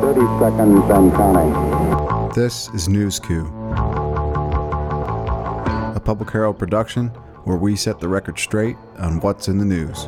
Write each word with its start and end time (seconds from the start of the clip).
30 0.00 0.20
seconds 0.38 0.90
and 0.90 1.12
counting. 1.12 2.32
This 2.32 2.68
is 2.68 2.86
newsCOUP, 2.86 3.48
a 5.96 6.00
Public 6.00 6.30
Herald 6.30 6.56
production 6.56 7.08
where 7.44 7.56
we 7.56 7.74
set 7.74 7.98
the 7.98 8.06
record 8.06 8.38
straight 8.38 8.76
on 8.98 9.20
what's 9.20 9.48
in 9.48 9.58
the 9.58 9.64
news. 9.64 10.06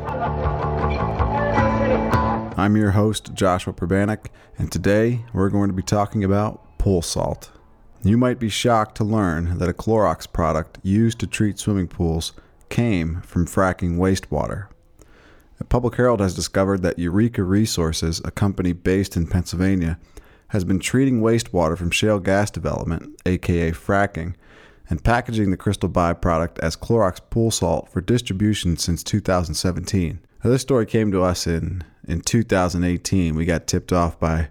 I'm 2.57 2.77
your 2.77 2.93
host, 2.93 3.35
Joshua 3.35 3.73
Pribanic, 3.73 4.27
and 4.59 4.71
today 4.71 5.25
we're 5.33 5.51
going 5.51 5.71
to 5.71 5.75
be 5.75 5.83
talking 5.83 6.23
about 6.23 6.79
pool 6.79 7.03
salt. 7.03 7.51
You 8.05 8.17
might 8.17 8.39
be 8.39 8.49
shocked 8.49 8.97
to 8.99 9.05
learn 9.05 9.59
that 9.59 9.69
a 9.69 9.75
Clorox 9.75 10.33
product 10.33 10.79
used 10.85 11.19
to 11.19 11.27
treat 11.27 11.59
swimming 11.59 11.89
pools 11.89 12.33
came 12.69 13.23
from 13.23 13.45
fracking 13.45 13.97
wastewater. 13.97 14.69
Public 15.69 15.97
Herald 15.97 16.21
has 16.21 16.35
discovered 16.35 16.83
that 16.83 16.99
Eureka 16.99 17.43
Resources, 17.43 18.21
a 18.25 18.31
company 18.31 18.73
based 18.73 19.17
in 19.17 19.27
Pennsylvania, 19.27 19.99
has 20.49 20.65
been 20.65 20.81
treating 20.81 21.21
wastewater 21.21 21.77
from 21.77 21.91
shale 21.91 22.19
gas 22.19 22.51
development, 22.51 23.21
aka 23.27 23.71
fracking, 23.73 24.35
and 24.89 25.05
packaging 25.05 25.51
the 25.51 25.57
crystal 25.57 25.89
byproduct 25.89 26.59
as 26.59 26.77
Clorox 26.77 27.21
pool 27.31 27.51
salt 27.51 27.89
for 27.89 28.01
distribution 28.01 28.77
since 28.77 29.05
2017. 29.05 30.19
Now, 30.43 30.51
this 30.51 30.63
story 30.63 30.87
came 30.87 31.13
to 31.13 31.23
us 31.23 31.47
in, 31.47 31.85
in 32.09 32.23
2018. 32.23 33.37
We 33.37 33.45
got 33.45 33.67
tipped 33.67 33.93
off 33.93 34.19
by 34.19 34.49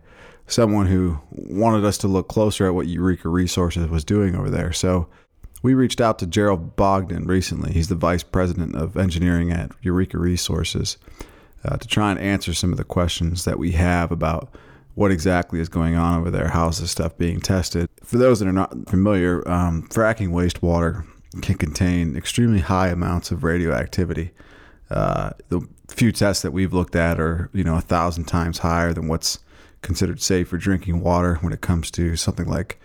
someone 0.48 0.88
who 0.88 1.20
wanted 1.32 1.84
us 1.84 1.98
to 2.00 2.08
look 2.08 2.30
closer 2.30 2.68
at 2.68 2.74
what 2.74 2.88
Eureka 2.88 3.30
Resources 3.30 3.88
was 3.88 4.06
doing 4.06 4.36
over 4.36 4.50
there. 4.50 4.72
So 4.72 5.10
we 5.62 5.74
reached 5.74 6.02
out 6.02 6.20
to 6.20 6.28
Jerel 6.28 6.76
Bogdan 6.76 7.26
recently. 7.26 7.72
He's 7.72 7.90
the 7.90 7.96
vice 7.96 8.24
president 8.24 8.76
of 8.76 8.98
engineering 8.98 9.52
at 9.52 9.72
Eureka 9.82 10.18
Resources 10.18 10.98
uh, 11.64 11.78
to 11.78 11.88
try 11.88 12.12
and 12.12 12.20
answer 12.20 12.54
some 12.54 12.72
of 12.72 12.78
the 12.78 12.84
questions 12.84 13.46
that 13.46 13.60
we 13.60 13.72
have 13.74 14.12
about 14.12 14.50
what 14.96 15.12
exactly 15.12 15.60
is 15.60 15.70
going 15.70 15.96
on 15.96 16.20
over 16.20 16.32
there. 16.32 16.50
How's 16.50 16.80
this 16.80 16.92
stuff 16.92 17.18
being 17.18 17.40
tested? 17.40 17.90
For 18.04 18.18
those 18.18 18.40
that 18.40 18.48
are 18.48 18.54
not 18.54 18.90
familiar, 18.90 19.48
um, 19.50 19.88
fracking 19.90 20.30
wastewater 20.30 21.06
can 21.42 21.56
contain 21.56 22.16
extremely 22.16 22.60
high 22.60 22.90
amounts 22.90 23.32
of 23.32 23.44
radioactivity. 23.44 24.32
Uh, 24.90 25.32
the 25.50 25.62
few 25.88 26.12
tests 26.12 26.42
that 26.42 26.52
we've 26.52 26.74
looked 26.74 26.96
at 26.96 27.20
are, 27.20 27.50
you 27.54 27.64
know, 27.64 27.76
a 27.78 27.82
thousand 27.82 28.26
times 28.26 28.60
higher 28.60 28.94
than 28.94 29.08
what's 29.08 29.40
considered 29.82 30.22
safe 30.22 30.50
for 30.50 30.58
drinking 30.58 31.02
water 31.02 31.36
when 31.36 31.54
it 31.54 31.62
comes 31.62 31.92
to 31.92 32.16
something 32.16 32.48
like 32.48 32.80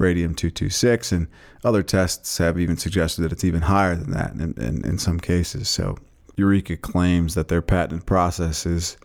radium 0.00 0.34
226, 0.34 1.12
and 1.12 1.28
other 1.62 1.82
tests 1.82 2.38
have 2.38 2.58
even 2.58 2.76
suggested 2.76 3.22
that 3.22 3.32
it's 3.32 3.44
even 3.44 3.62
higher 3.62 3.94
than 3.94 4.10
that 4.10 4.32
in, 4.32 4.54
in, 4.56 4.84
in 4.84 4.98
some 4.98 5.20
cases. 5.20 5.68
So, 5.68 5.96
Eureka 6.36 6.76
claims 6.76 7.34
that 7.34 7.48
their 7.48 7.62
patent 7.62 8.06
process 8.06 8.64
is 8.64 8.96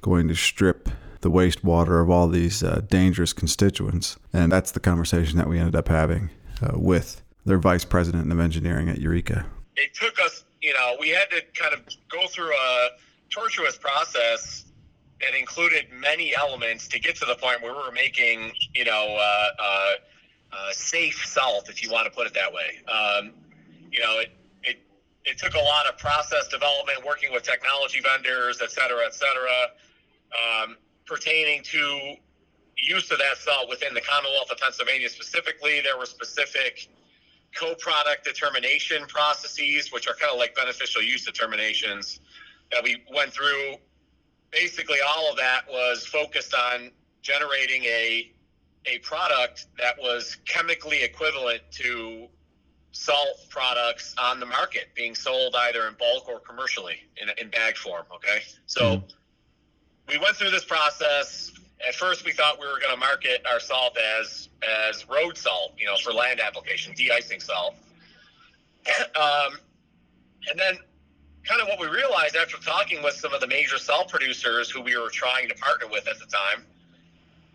going 0.00 0.28
to 0.28 0.34
strip 0.34 0.88
the 1.20 1.30
wastewater 1.30 2.02
of 2.02 2.08
all 2.08 2.26
these 2.26 2.62
uh, 2.62 2.80
dangerous 2.88 3.34
constituents. 3.34 4.16
And 4.32 4.50
that's 4.50 4.70
the 4.70 4.80
conversation 4.80 5.36
that 5.36 5.48
we 5.48 5.58
ended 5.58 5.76
up 5.76 5.88
having 5.88 6.30
uh, 6.62 6.78
with 6.78 7.22
their 7.44 7.58
vice 7.58 7.84
president 7.84 8.32
of 8.32 8.40
engineering 8.40 8.88
at 8.88 8.98
Eureka. 8.98 9.44
It 9.76 9.94
took 9.94 10.18
us, 10.20 10.44
you 10.62 10.72
know, 10.72 10.96
we 10.98 11.10
had 11.10 11.28
to 11.30 11.42
kind 11.54 11.74
of 11.74 11.80
go 12.08 12.26
through 12.28 12.52
a 12.52 12.88
tortuous 13.28 13.76
process 13.76 14.64
that 15.20 15.38
included 15.38 15.86
many 15.92 16.34
elements 16.34 16.88
to 16.88 16.98
get 16.98 17.16
to 17.16 17.26
the 17.26 17.34
point 17.34 17.62
where 17.62 17.72
we 17.72 17.78
were 17.78 17.92
making, 17.92 18.52
you 18.74 18.84
know, 18.84 19.18
uh, 19.18 19.92
uh 20.52 20.72
safe 20.72 21.24
salt, 21.26 21.68
if 21.68 21.82
you 21.82 21.90
want 21.90 22.06
to 22.06 22.10
put 22.10 22.26
it 22.26 22.34
that 22.34 22.52
way. 22.52 22.80
Um, 22.88 23.32
you 23.90 24.00
know, 24.00 24.18
it, 24.20 24.30
it 24.62 24.78
it 25.24 25.38
took 25.38 25.54
a 25.54 25.58
lot 25.58 25.86
of 25.86 25.98
process 25.98 26.48
development, 26.48 27.04
working 27.04 27.32
with 27.32 27.42
technology 27.42 28.00
vendors, 28.00 28.60
et 28.62 28.70
cetera, 28.70 29.04
et 29.06 29.14
cetera, 29.14 29.58
um, 30.32 30.76
pertaining 31.06 31.62
to 31.64 32.14
use 32.76 33.10
of 33.10 33.18
that 33.18 33.36
salt 33.36 33.68
within 33.68 33.92
the 33.94 34.00
Commonwealth 34.00 34.50
of 34.50 34.58
Pennsylvania 34.58 35.08
specifically. 35.08 35.80
There 35.82 35.98
were 35.98 36.06
specific 36.06 36.88
co-product 37.54 38.24
determination 38.24 39.04
processes, 39.06 39.92
which 39.92 40.08
are 40.08 40.14
kind 40.14 40.32
of 40.32 40.38
like 40.38 40.54
beneficial 40.54 41.02
use 41.02 41.24
determinations 41.24 42.20
that 42.72 42.82
we 42.82 43.02
went 43.12 43.32
through. 43.32 43.74
Basically, 44.50 44.98
all 45.06 45.30
of 45.30 45.36
that 45.36 45.62
was 45.68 46.06
focused 46.06 46.54
on 46.54 46.90
generating 47.22 47.84
a 47.84 48.32
a 48.86 48.98
product 48.98 49.66
that 49.78 49.98
was 49.98 50.36
chemically 50.46 51.02
equivalent 51.02 51.60
to 51.70 52.28
salt 52.92 53.46
products 53.48 54.14
on 54.18 54.40
the 54.40 54.46
market 54.46 54.88
being 54.94 55.14
sold 55.14 55.54
either 55.54 55.86
in 55.86 55.94
bulk 55.94 56.28
or 56.28 56.40
commercially 56.40 56.96
in, 57.20 57.28
in 57.38 57.50
bag 57.50 57.76
form. 57.76 58.04
Okay. 58.14 58.40
So 58.66 58.80
mm. 58.80 59.02
we 60.08 60.18
went 60.18 60.36
through 60.36 60.50
this 60.50 60.64
process. 60.64 61.52
At 61.86 61.94
first, 61.94 62.24
we 62.24 62.32
thought 62.32 62.60
we 62.60 62.66
were 62.66 62.78
going 62.80 62.92
to 62.92 63.00
market 63.00 63.44
our 63.50 63.60
salt 63.60 63.96
as 64.20 64.48
as 64.88 65.08
road 65.08 65.36
salt, 65.36 65.72
you 65.78 65.86
know, 65.86 65.96
for 65.96 66.12
land 66.12 66.40
application, 66.40 66.92
de-icing 66.94 67.40
salt. 67.40 67.74
um, 69.18 69.58
and 70.50 70.58
then, 70.58 70.76
kind 71.44 71.62
of 71.62 71.68
what 71.68 71.80
we 71.80 71.86
realized 71.86 72.36
after 72.36 72.58
talking 72.58 73.02
with 73.02 73.14
some 73.14 73.32
of 73.32 73.40
the 73.40 73.46
major 73.46 73.78
salt 73.78 74.10
producers 74.10 74.70
who 74.70 74.82
we 74.82 74.96
were 74.98 75.08
trying 75.08 75.48
to 75.48 75.54
partner 75.54 75.86
with 75.90 76.06
at 76.06 76.18
the 76.18 76.26
time 76.26 76.66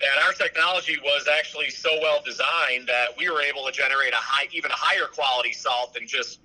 that 0.01 0.25
our 0.25 0.33
technology 0.33 0.97
was 1.03 1.27
actually 1.31 1.69
so 1.69 1.89
well 2.01 2.21
designed 2.25 2.87
that 2.87 3.09
we 3.17 3.29
were 3.29 3.41
able 3.41 3.65
to 3.65 3.71
generate 3.71 4.13
a 4.13 4.17
high, 4.17 4.47
even 4.51 4.71
a 4.71 4.75
higher 4.75 5.07
quality 5.07 5.53
salt 5.53 5.93
than 5.93 6.07
just 6.07 6.39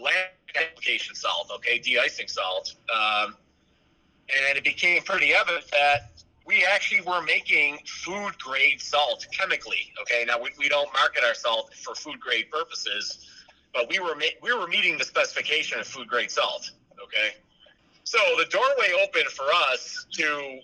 land 0.00 0.28
application 0.56 1.14
salt, 1.14 1.50
okay, 1.54 1.78
de-icing 1.78 2.28
salt. 2.28 2.74
Um, 2.94 3.36
and 4.48 4.56
it 4.56 4.64
became 4.64 5.02
pretty 5.02 5.34
evident 5.34 5.64
that 5.70 6.10
we 6.46 6.64
actually 6.64 7.00
were 7.02 7.22
making 7.22 7.78
food 7.86 8.38
grade 8.38 8.80
salt 8.80 9.26
chemically. 9.32 9.92
Okay, 10.02 10.24
now 10.26 10.40
we, 10.40 10.50
we 10.58 10.68
don't 10.68 10.92
market 10.92 11.22
our 11.24 11.34
salt 11.34 11.72
for 11.74 11.94
food 11.94 12.20
grade 12.20 12.50
purposes, 12.50 13.26
but 13.72 13.88
we 13.88 14.00
were 14.00 14.14
ma- 14.14 14.36
we 14.42 14.52
were 14.52 14.66
meeting 14.66 14.98
the 14.98 15.04
specification 15.04 15.80
of 15.80 15.86
food 15.86 16.08
grade 16.08 16.30
salt. 16.30 16.70
Okay, 17.02 17.36
so 18.04 18.18
the 18.38 18.44
doorway 18.46 18.92
opened 19.02 19.28
for 19.28 19.46
us 19.70 20.06
to 20.12 20.60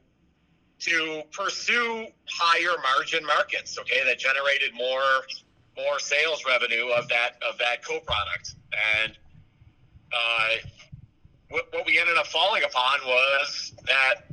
to 0.81 1.22
pursue 1.33 2.06
higher 2.28 2.77
margin 2.83 3.25
markets, 3.25 3.78
okay, 3.78 4.05
that 4.05 4.19
generated 4.19 4.75
more 4.75 5.22
more 5.77 5.99
sales 6.00 6.44
revenue 6.47 6.89
of 6.89 7.09
that 7.09 7.41
of 7.49 7.56
that 7.59 7.84
co-product. 7.84 8.55
And 9.03 9.12
uh, 10.12 10.69
what, 11.50 11.67
what 11.72 11.87
we 11.87 11.99
ended 11.99 12.17
up 12.17 12.27
falling 12.27 12.62
upon 12.65 12.99
was 13.06 13.75
that 13.87 14.27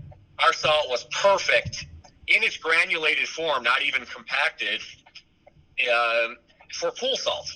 our 0.43 0.53
salt 0.53 0.87
was 0.89 1.05
perfect 1.05 1.85
in 2.27 2.43
its 2.43 2.57
granulated 2.57 3.27
form, 3.27 3.63
not 3.63 3.81
even 3.83 4.05
compacted, 4.05 4.81
uh, 5.91 6.29
for 6.73 6.91
pool 6.91 7.15
salt. 7.15 7.51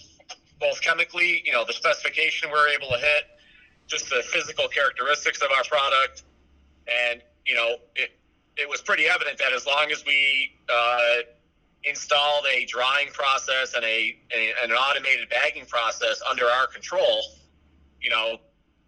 Both 0.60 0.82
chemically, 0.82 1.42
you 1.46 1.52
know, 1.52 1.64
the 1.66 1.74
specification 1.74 2.50
we're 2.52 2.68
able 2.70 2.90
to 2.90 2.98
hit, 2.98 3.24
just 3.88 4.10
the 4.10 4.22
physical 4.32 4.68
characteristics 4.68 5.42
of 5.42 5.50
our 5.56 5.64
product, 5.64 6.24
and 7.10 7.22
you 7.46 7.56
know, 7.56 7.76
it, 7.96 8.19
it 8.58 8.68
was 8.68 8.82
pretty 8.82 9.06
evident 9.08 9.38
that 9.38 9.54
as 9.54 9.66
long 9.66 9.92
as 9.92 10.04
we 10.06 10.52
uh, 10.72 11.24
installed 11.84 12.46
a 12.54 12.66
drying 12.66 13.08
process 13.14 13.74
and 13.74 13.84
a, 13.86 14.18
a, 14.36 14.54
an 14.64 14.72
automated 14.72 15.30
bagging 15.30 15.66
process 15.66 16.22
under 16.30 16.46
our 16.46 16.68
control, 16.68 17.22
you 18.02 18.10
know, 18.10 18.38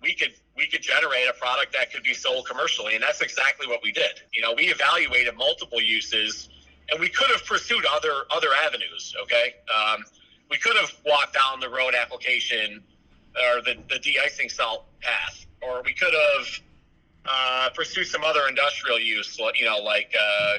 we 0.01 0.13
could 0.13 0.33
we 0.57 0.67
could 0.67 0.81
generate 0.81 1.27
a 1.29 1.33
product 1.33 1.73
that 1.73 1.94
could 1.94 2.03
be 2.03 2.13
sold 2.13 2.47
commercially, 2.47 2.95
and 2.95 3.03
that's 3.03 3.22
exactly 3.22 3.67
what 3.67 3.79
we 3.83 3.91
did. 3.91 4.22
You 4.33 4.41
know, 4.41 4.53
we 4.53 4.63
evaluated 4.66 5.35
multiple 5.38 5.81
uses, 5.81 6.49
and 6.91 6.99
we 6.99 7.07
could 7.09 7.29
have 7.29 7.45
pursued 7.45 7.85
other 7.93 8.11
other 8.31 8.49
avenues. 8.66 9.16
Okay, 9.23 9.55
um, 9.73 10.03
we 10.49 10.57
could 10.57 10.75
have 10.75 10.91
walked 11.05 11.33
down 11.33 11.59
the 11.59 11.69
road 11.69 11.93
application 11.95 12.83
or 13.35 13.61
the 13.61 13.78
the 13.89 13.99
de-icing 13.99 14.49
salt 14.49 14.85
path, 15.01 15.45
or 15.61 15.81
we 15.83 15.93
could 15.93 16.13
have 16.13 16.47
uh, 17.26 17.70
pursue 17.76 18.04
some 18.04 18.24
other 18.24 18.48
industrial 18.48 19.00
use, 19.00 19.38
you 19.56 19.66
know, 19.66 19.78
like 19.78 20.14
uh, 20.20 20.58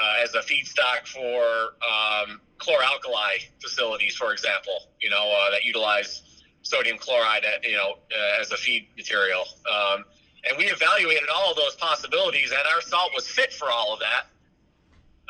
uh, 0.00 0.22
as 0.22 0.34
a 0.34 0.40
feedstock 0.40 1.06
for 1.06 1.74
um, 1.86 2.40
chloralkali 2.58 3.46
facilities, 3.60 4.16
for 4.16 4.32
example, 4.32 4.78
you 5.00 5.10
know, 5.10 5.30
uh, 5.30 5.50
that 5.50 5.64
utilize 5.64 6.22
sodium 6.62 6.98
chloride, 6.98 7.44
at, 7.44 7.64
you 7.64 7.76
know, 7.76 7.92
uh, 7.92 8.40
as 8.40 8.52
a 8.52 8.56
feed 8.56 8.88
material. 8.96 9.44
Um, 9.70 10.04
and 10.48 10.58
we 10.58 10.64
evaluated 10.64 11.28
all 11.34 11.50
of 11.50 11.56
those 11.56 11.74
possibilities, 11.76 12.50
and 12.50 12.60
our 12.74 12.80
salt 12.80 13.10
was 13.14 13.28
fit 13.28 13.52
for 13.52 13.70
all 13.70 13.92
of 13.94 14.00
that. 14.00 14.26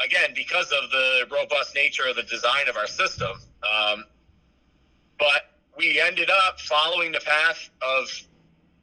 Again, 0.04 0.32
because 0.34 0.72
of 0.72 0.90
the 0.90 1.26
robust 1.30 1.74
nature 1.74 2.04
of 2.08 2.16
the 2.16 2.22
design 2.22 2.68
of 2.68 2.76
our 2.76 2.86
system. 2.86 3.30
Um, 3.62 4.04
but 5.18 5.52
we 5.76 6.00
ended 6.00 6.30
up 6.30 6.58
following 6.60 7.12
the 7.12 7.20
path 7.20 7.70
of 7.82 8.08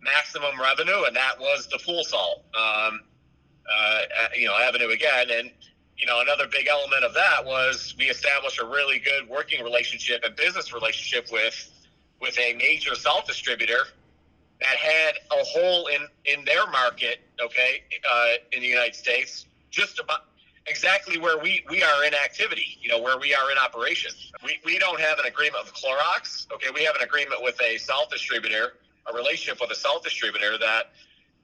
maximum 0.01 0.59
revenue, 0.59 1.03
and 1.05 1.15
that 1.15 1.39
was 1.39 1.67
the 1.67 1.79
pool 1.85 2.03
salt, 2.03 2.43
um, 2.57 3.01
uh, 3.69 4.01
you 4.35 4.47
know, 4.47 4.55
avenue 4.57 4.89
again. 4.89 5.27
And 5.31 5.51
you 5.97 6.05
know, 6.07 6.21
another 6.21 6.47
big 6.47 6.67
element 6.67 7.03
of 7.03 7.13
that 7.13 7.45
was 7.45 7.95
we 7.97 8.05
established 8.05 8.59
a 8.59 8.65
really 8.65 8.99
good 8.99 9.27
working 9.29 9.63
relationship 9.63 10.23
and 10.23 10.35
business 10.35 10.73
relationship 10.73 11.31
with 11.31 11.71
with 12.21 12.37
a 12.39 12.53
major 12.53 12.95
salt 12.95 13.25
distributor 13.27 13.83
that 14.61 14.75
had 14.77 15.13
a 15.31 15.43
hole 15.43 15.87
in 15.87 16.07
in 16.25 16.45
their 16.45 16.67
market, 16.67 17.19
okay, 17.43 17.83
uh, 18.11 18.33
in 18.51 18.61
the 18.61 18.67
United 18.67 18.95
States, 18.95 19.45
just 19.71 19.99
about. 19.99 20.21
exactly 20.67 21.17
where 21.17 21.39
we, 21.39 21.63
we 21.69 21.81
are 21.81 22.03
in 22.05 22.13
activity, 22.13 22.77
you 22.81 22.89
know, 22.89 23.01
where 23.01 23.17
we 23.17 23.33
are 23.33 23.51
in 23.51 23.57
operation. 23.57 24.11
We, 24.43 24.59
we 24.63 24.77
don't 24.77 24.99
have 24.99 25.17
an 25.17 25.25
agreement 25.25 25.63
with 25.65 25.73
Clorox. 25.73 26.45
Okay, 26.53 26.69
we 26.73 26.83
have 26.83 26.95
an 26.95 27.01
agreement 27.01 27.41
with 27.41 27.59
a 27.61 27.77
salt 27.79 28.11
distributor, 28.11 28.73
a 29.11 29.15
relationship 29.15 29.59
with 29.61 29.71
a 29.71 29.75
salt 29.75 30.03
distributor 30.03 30.57
that 30.57 30.91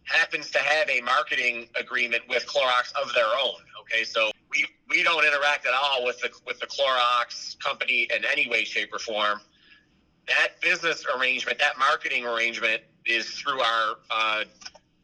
happens 0.03 0.51
to 0.51 0.59
have 0.59 0.89
a 0.89 1.01
marketing 1.01 1.67
agreement 1.79 2.23
with 2.29 2.45
Clorox 2.45 2.93
of 3.01 3.13
their 3.13 3.25
own. 3.25 3.59
Okay, 3.81 4.03
so 4.03 4.31
we, 4.49 4.65
we 4.89 5.03
don't 5.03 5.25
interact 5.25 5.65
at 5.65 5.73
all 5.73 6.05
with 6.05 6.19
the 6.19 6.29
with 6.45 6.59
the 6.59 6.67
Clorox 6.67 7.59
company 7.59 8.07
in 8.15 8.23
any 8.25 8.49
way, 8.49 8.63
shape, 8.63 8.93
or 8.93 8.99
form. 8.99 9.41
That 10.27 10.59
business 10.61 11.05
arrangement, 11.15 11.59
that 11.59 11.77
marketing 11.77 12.25
arrangement, 12.25 12.81
is 13.05 13.29
through 13.29 13.61
our 13.61 13.95
uh, 14.09 14.43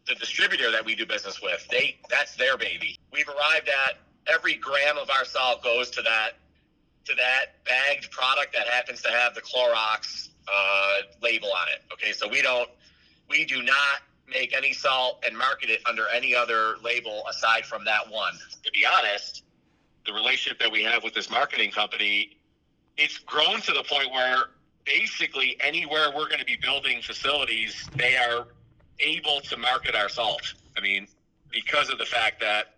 the 0.07 0.15
distributor 0.15 0.71
that 0.71 0.83
we 0.83 0.95
do 0.95 1.05
business 1.05 1.41
with. 1.41 1.67
They 1.69 1.97
that's 2.09 2.35
their 2.35 2.57
baby. 2.57 2.97
We've 3.11 3.29
arrived 3.29 3.69
at 3.69 3.97
every 4.27 4.55
gram 4.55 4.97
of 4.97 5.09
our 5.09 5.25
salt 5.25 5.63
goes 5.63 5.89
to 5.91 6.01
that 6.01 6.31
to 7.05 7.13
that 7.15 7.63
bagged 7.65 8.11
product 8.11 8.53
that 8.53 8.67
happens 8.67 9.01
to 9.01 9.09
have 9.09 9.33
the 9.33 9.41
Clorox 9.41 10.29
uh, 10.53 10.97
label 11.21 11.49
on 11.49 11.67
it. 11.69 11.81
Okay, 11.93 12.11
so 12.11 12.27
we 12.27 12.41
don't 12.41 12.69
we 13.29 13.45
do 13.45 13.61
not 13.63 14.01
make 14.27 14.55
any 14.55 14.73
salt 14.73 15.23
and 15.27 15.37
market 15.37 15.69
it 15.69 15.81
under 15.87 16.07
any 16.09 16.35
other 16.35 16.75
label 16.83 17.23
aside 17.29 17.65
from 17.65 17.83
that 17.85 18.09
one. 18.09 18.33
To 18.63 18.71
be 18.71 18.85
honest, 18.85 19.43
the 20.05 20.13
relationship 20.13 20.59
that 20.59 20.71
we 20.71 20.83
have 20.83 21.03
with 21.03 21.13
this 21.13 21.29
marketing 21.29 21.71
company, 21.71 22.37
it's 22.97 23.17
grown 23.19 23.61
to 23.61 23.73
the 23.73 23.83
point 23.83 24.11
where 24.11 24.45
basically 24.85 25.57
anywhere 25.59 26.09
we're 26.15 26.27
going 26.27 26.39
to 26.39 26.45
be 26.45 26.57
building 26.61 27.01
facilities, 27.01 27.87
they 27.95 28.15
are 28.15 28.47
able 28.99 29.41
to 29.41 29.57
market 29.57 29.95
our 29.95 30.09
salt. 30.09 30.53
I 30.77 30.81
mean, 30.81 31.07
because 31.51 31.89
of 31.89 31.97
the 31.97 32.05
fact 32.05 32.39
that, 32.41 32.75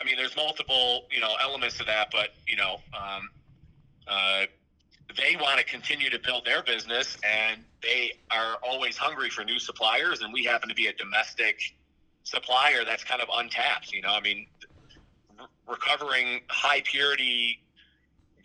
I 0.00 0.04
mean, 0.04 0.16
there's 0.16 0.36
multiple, 0.36 1.06
you 1.10 1.20
know, 1.20 1.34
elements 1.40 1.78
to 1.78 1.84
that, 1.84 2.08
but, 2.12 2.30
you 2.46 2.56
know, 2.56 2.80
um, 2.92 3.30
uh, 4.06 4.44
they 5.16 5.36
want 5.36 5.58
to 5.58 5.64
continue 5.64 6.10
to 6.10 6.18
build 6.18 6.44
their 6.44 6.62
business 6.62 7.16
and 7.24 7.62
they 7.82 8.12
are 8.30 8.56
always 8.62 8.96
hungry 8.96 9.30
for 9.30 9.44
new 9.44 9.58
suppliers. 9.58 10.20
And 10.20 10.32
we 10.32 10.44
happen 10.44 10.68
to 10.68 10.74
be 10.74 10.86
a 10.86 10.92
domestic 10.92 11.60
supplier 12.24 12.84
that's 12.84 13.04
kind 13.04 13.20
of 13.20 13.28
untapped. 13.34 13.92
You 13.92 14.02
know, 14.02 14.10
I 14.12 14.20
mean, 14.20 14.46
re- 15.38 15.46
recovering 15.68 16.40
high 16.48 16.82
purity, 16.84 17.62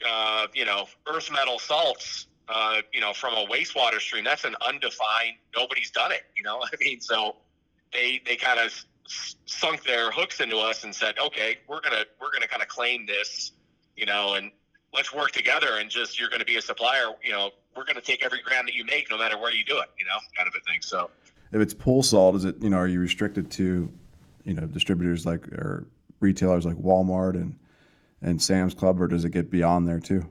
uh, 0.07 0.47
you 0.53 0.65
know, 0.65 0.87
earth 1.07 1.31
metal 1.31 1.59
salts, 1.59 2.27
uh, 2.49 2.81
you 2.93 3.01
know, 3.01 3.13
from 3.13 3.33
a 3.33 3.45
wastewater 3.47 3.99
stream, 3.99 4.23
that's 4.23 4.45
an 4.45 4.55
undefined, 4.65 5.35
nobody's 5.55 5.91
done 5.91 6.11
it, 6.11 6.23
you 6.35 6.43
know, 6.43 6.61
I 6.63 6.69
mean, 6.79 7.01
so 7.01 7.35
they, 7.91 8.21
they 8.25 8.35
kind 8.35 8.59
of 8.59 8.73
sunk 9.45 9.83
their 9.83 10.11
hooks 10.11 10.39
into 10.39 10.57
us 10.57 10.83
and 10.83 10.93
said, 10.93 11.15
okay, 11.19 11.57
we're 11.67 11.81
going 11.81 11.93
to, 11.93 12.05
we're 12.21 12.31
going 12.31 12.41
to 12.41 12.47
kind 12.47 12.61
of 12.61 12.67
claim 12.67 13.05
this, 13.05 13.51
you 13.95 14.05
know, 14.05 14.35
and 14.35 14.51
let's 14.93 15.13
work 15.13 15.31
together 15.31 15.77
and 15.79 15.89
just, 15.89 16.19
you're 16.19 16.29
going 16.29 16.39
to 16.39 16.45
be 16.45 16.57
a 16.57 16.61
supplier, 16.61 17.11
you 17.23 17.31
know, 17.31 17.51
we're 17.75 17.83
going 17.83 17.95
to 17.95 18.01
take 18.01 18.23
every 18.23 18.41
gram 18.41 18.65
that 18.65 18.73
you 18.73 18.83
make, 18.85 19.09
no 19.09 19.17
matter 19.17 19.37
where 19.37 19.53
you 19.53 19.63
do 19.63 19.77
it, 19.79 19.89
you 19.99 20.05
know, 20.05 20.17
kind 20.35 20.47
of 20.47 20.53
a 20.59 20.63
thing. 20.69 20.81
So 20.81 21.09
If 21.51 21.61
it's 21.61 21.73
pool 21.73 22.01
salt, 22.03 22.35
is 22.35 22.45
it 22.45 22.55
you 22.61 22.69
know 22.69 22.77
are 22.77 22.87
you 22.87 22.99
restricted 22.99 23.51
to 23.51 23.91
you 24.45 24.53
know 24.53 24.65
distributors 24.65 25.25
like 25.25 25.47
or 25.49 25.87
retailers 26.19 26.65
like 26.65 26.75
Walmart 26.75 27.35
and 27.35 27.55
and 28.23 28.41
Sam's 28.41 28.73
Club, 28.73 28.99
or 28.99 29.07
does 29.07 29.25
it 29.25 29.29
get 29.29 29.51
beyond 29.51 29.87
there 29.87 29.99
too? 29.99 30.27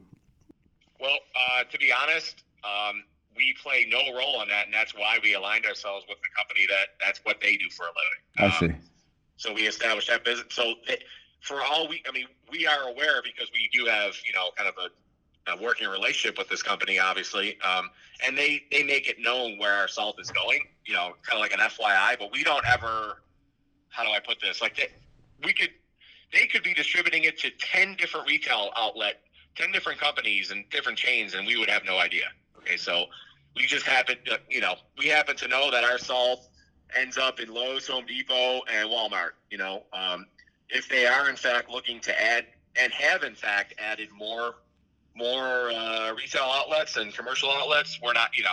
Well, 1.01 1.19
uh, 1.37 1.63
to 1.71 1.79
be 1.79 1.93
honest, 1.93 2.43
um, 2.65 3.05
we 3.37 3.55
play 3.63 3.87
no 3.89 3.99
role 4.19 4.43
in 4.43 4.49
that, 4.49 4.65
and 4.65 4.75
that's 4.75 4.93
why 4.93 5.19
we 5.23 5.35
aligned 5.35 5.67
ourselves 5.67 6.05
with 6.09 6.19
the 6.19 6.29
company 6.37 6.67
that 6.69 6.89
that's 7.05 7.21
what 7.23 7.41
they 7.41 7.57
do 7.57 7.71
for 7.71 7.85
a 7.85 7.93
living. 8.41 8.53
I 8.61 8.65
Um, 8.65 8.73
see. 8.73 8.77
So 9.37 9.53
we 9.53 9.69
established 9.69 10.09
that 10.09 10.25
business. 10.25 10.49
So 10.51 10.75
it, 10.89 11.05
for 11.47 11.63
all 11.63 11.89
we, 11.89 12.03
I 12.09 12.13
mean, 12.13 12.27
we 12.51 12.67
are 12.67 12.89
aware 12.89 13.23
because 13.23 13.49
we 13.53 13.71
do 13.73 13.87
have, 13.87 14.15
you 14.27 14.33
know, 14.35 14.51
kind 14.57 14.69
of 14.69 14.75
a, 14.79 15.53
a 15.53 15.63
working 15.63 15.89
relationship 15.89 16.37
with 16.37 16.49
this 16.49 16.61
company, 16.61 16.99
obviously, 16.99 17.57
um, 17.61 17.89
and 18.27 18.37
they 18.37 18.65
they 18.73 18.83
make 18.83 19.09
it 19.09 19.21
known 19.21 19.57
where 19.57 19.73
our 19.73 19.87
salt 19.87 20.17
is 20.21 20.29
going, 20.33 20.61
you 20.85 20.93
know, 20.93 21.13
kind 21.23 21.35
of 21.35 21.41
like 21.41 21.53
an 21.53 21.61
FYI. 21.61 22.19
But 22.19 22.33
we 22.33 22.43
don't 22.43 22.67
ever, 22.67 23.23
how 23.91 24.03
do 24.03 24.11
I 24.11 24.19
put 24.19 24.41
this? 24.41 24.61
Like 24.61 24.77
they, 24.77 24.89
we 25.45 25.53
could, 25.53 25.71
they 26.33 26.49
could 26.49 26.65
be 26.65 26.75
distributing 26.75 27.25
it 27.25 27.39
to 27.39 27.51
ten 27.61 27.95
different 27.95 28.27
retail 28.27 28.71
outlet, 28.77 29.21
ten 29.55 29.71
different 29.71 30.01
companies 30.01 30.51
and 30.51 30.69
different 30.71 30.99
chains, 30.99 31.35
and 31.35 31.47
we 31.47 31.57
would 31.57 31.71
have 31.71 31.85
no 31.85 31.99
idea. 31.99 32.25
Okay, 32.59 32.77
so 32.77 33.05
we 33.55 33.67
just 33.67 33.87
happen, 33.87 34.17
to, 34.25 34.41
you 34.51 34.61
know, 34.61 34.75
we 34.99 35.07
happen 35.07 35.37
to 35.37 35.47
know 35.47 35.71
that 35.71 35.85
our 35.85 35.99
salt 35.99 36.49
ends 36.99 37.17
up 37.17 37.39
in 37.39 37.55
Lowe's, 37.55 37.87
Home 37.87 38.05
Depot, 38.05 38.63
and 38.69 38.91
Walmart. 38.91 39.31
You 39.49 39.59
know, 39.59 39.85
um, 39.93 40.27
if 40.69 40.89
they 40.89 41.07
are 41.07 41.29
in 41.29 41.37
fact 41.37 41.71
looking 41.71 42.01
to 42.01 42.23
add 42.23 42.47
and 42.81 42.93
have 42.93 43.23
in 43.23 43.35
fact 43.35 43.75
added 43.79 44.09
more 44.17 44.57
more 45.17 45.71
uh, 45.71 46.13
retail 46.15 46.43
outlets 46.43 46.97
and 46.97 47.15
commercial 47.15 47.51
outlets, 47.51 47.99
we're 48.03 48.13
not, 48.13 48.37
you 48.37 48.45
know, 48.45 48.51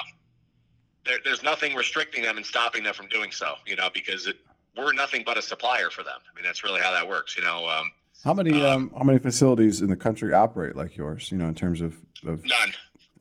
there, 1.05 1.17
there's 1.25 1.43
nothing 1.43 1.75
restricting 1.75 2.23
them 2.23 2.37
and 2.37 2.45
stopping 2.45 2.83
them 2.83 2.93
from 2.93 3.07
doing 3.07 3.31
so. 3.31 3.55
You 3.67 3.75
know, 3.75 3.89
because 3.93 4.27
it, 4.27 4.37
we're 4.77 4.93
nothing 4.93 5.23
but 5.25 5.37
a 5.37 5.41
supplier 5.41 5.89
for 5.89 6.03
them. 6.03 6.19
I 6.31 6.35
mean, 6.35 6.45
that's 6.45 6.63
really 6.63 6.81
how 6.81 6.91
that 6.91 7.07
works. 7.07 7.37
You 7.37 7.43
know, 7.43 7.67
um, 7.67 7.91
How 8.23 8.33
many 8.33 8.65
um, 8.65 8.91
how 8.97 9.03
many 9.03 9.19
facilities 9.19 9.81
in 9.81 9.89
the 9.89 9.95
country 9.95 10.33
operate 10.33 10.75
like 10.75 10.95
yours? 10.95 11.31
You 11.31 11.37
know, 11.37 11.47
in 11.47 11.55
terms 11.55 11.81
of, 11.81 11.97
of 12.25 12.45
none. 12.45 12.73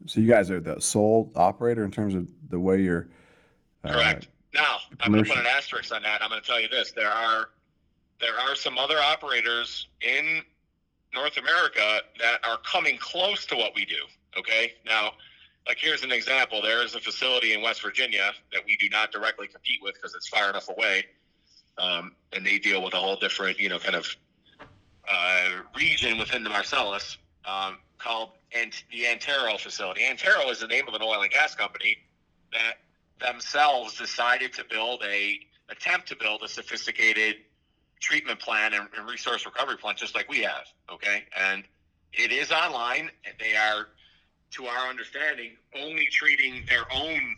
so 0.06 0.20
you 0.20 0.28
guys 0.28 0.50
are 0.50 0.60
the 0.60 0.80
sole 0.80 1.32
operator 1.34 1.84
in 1.84 1.90
terms 1.90 2.14
of 2.14 2.28
the 2.48 2.60
way 2.60 2.80
you're 2.80 3.08
uh, 3.84 3.92
Correct. 3.92 4.28
Now, 4.54 4.76
I'm 5.00 5.12
going 5.12 5.24
to 5.24 5.30
put 5.30 5.38
an 5.38 5.46
asterisk 5.46 5.92
on 5.94 6.02
that. 6.02 6.22
I'm 6.22 6.28
going 6.28 6.40
to 6.40 6.46
tell 6.46 6.60
you 6.60 6.68
this: 6.68 6.92
there 6.92 7.10
are 7.10 7.48
there 8.22 8.38
are 8.38 8.54
some 8.54 8.78
other 8.78 8.98
operators 8.98 9.88
in 10.00 10.42
North 11.12 11.36
America 11.36 12.00
that 12.20 12.38
are 12.44 12.56
coming 12.58 12.96
close 12.96 13.44
to 13.46 13.56
what 13.56 13.74
we 13.74 13.84
do. 13.84 13.96
Okay, 14.38 14.72
now, 14.86 15.10
like 15.66 15.76
here's 15.78 16.02
an 16.02 16.12
example: 16.12 16.62
there 16.62 16.82
is 16.82 16.94
a 16.94 17.00
facility 17.00 17.52
in 17.52 17.60
West 17.60 17.82
Virginia 17.82 18.30
that 18.52 18.62
we 18.64 18.76
do 18.78 18.88
not 18.88 19.12
directly 19.12 19.48
compete 19.48 19.80
with 19.82 19.94
because 19.94 20.14
it's 20.14 20.28
far 20.28 20.48
enough 20.48 20.70
away, 20.70 21.04
um, 21.76 22.12
and 22.32 22.46
they 22.46 22.58
deal 22.58 22.82
with 22.82 22.94
a 22.94 22.96
whole 22.96 23.16
different, 23.16 23.58
you 23.58 23.68
know, 23.68 23.78
kind 23.78 23.96
of 23.96 24.06
uh, 25.10 25.50
region 25.76 26.16
within 26.16 26.44
the 26.44 26.50
Marcellus 26.50 27.18
um, 27.44 27.78
called 27.98 28.30
Ant- 28.56 28.84
the 28.90 29.06
Antero 29.06 29.58
facility. 29.58 30.04
Antero 30.04 30.48
is 30.48 30.60
the 30.60 30.68
name 30.68 30.86
of 30.88 30.94
an 30.94 31.02
oil 31.02 31.22
and 31.22 31.30
gas 31.30 31.54
company 31.54 31.98
that 32.52 32.74
themselves 33.20 33.98
decided 33.98 34.52
to 34.52 34.64
build 34.70 35.02
a 35.04 35.40
attempt 35.68 36.08
to 36.08 36.16
build 36.16 36.42
a 36.42 36.48
sophisticated 36.48 37.36
treatment 38.02 38.38
plan 38.38 38.74
and, 38.74 38.88
and 38.96 39.08
resource 39.08 39.46
recovery 39.46 39.76
plan 39.76 39.94
just 39.96 40.14
like 40.14 40.28
we 40.28 40.40
have 40.40 40.64
okay? 40.90 41.24
And 41.38 41.64
it 42.12 42.32
is 42.32 42.52
online 42.52 43.10
they 43.40 43.56
are 43.56 43.88
to 44.52 44.66
our 44.66 44.88
understanding 44.88 45.52
only 45.80 46.06
treating 46.06 46.64
their 46.68 46.84
own 46.92 47.36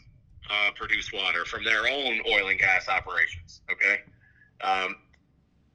uh, 0.50 0.70
produced 0.74 1.12
water 1.14 1.44
from 1.44 1.64
their 1.64 1.86
own 1.86 2.20
oil 2.28 2.48
and 2.48 2.58
gas 2.58 2.88
operations 2.88 3.60
okay? 3.70 4.00
Um, 4.62 4.96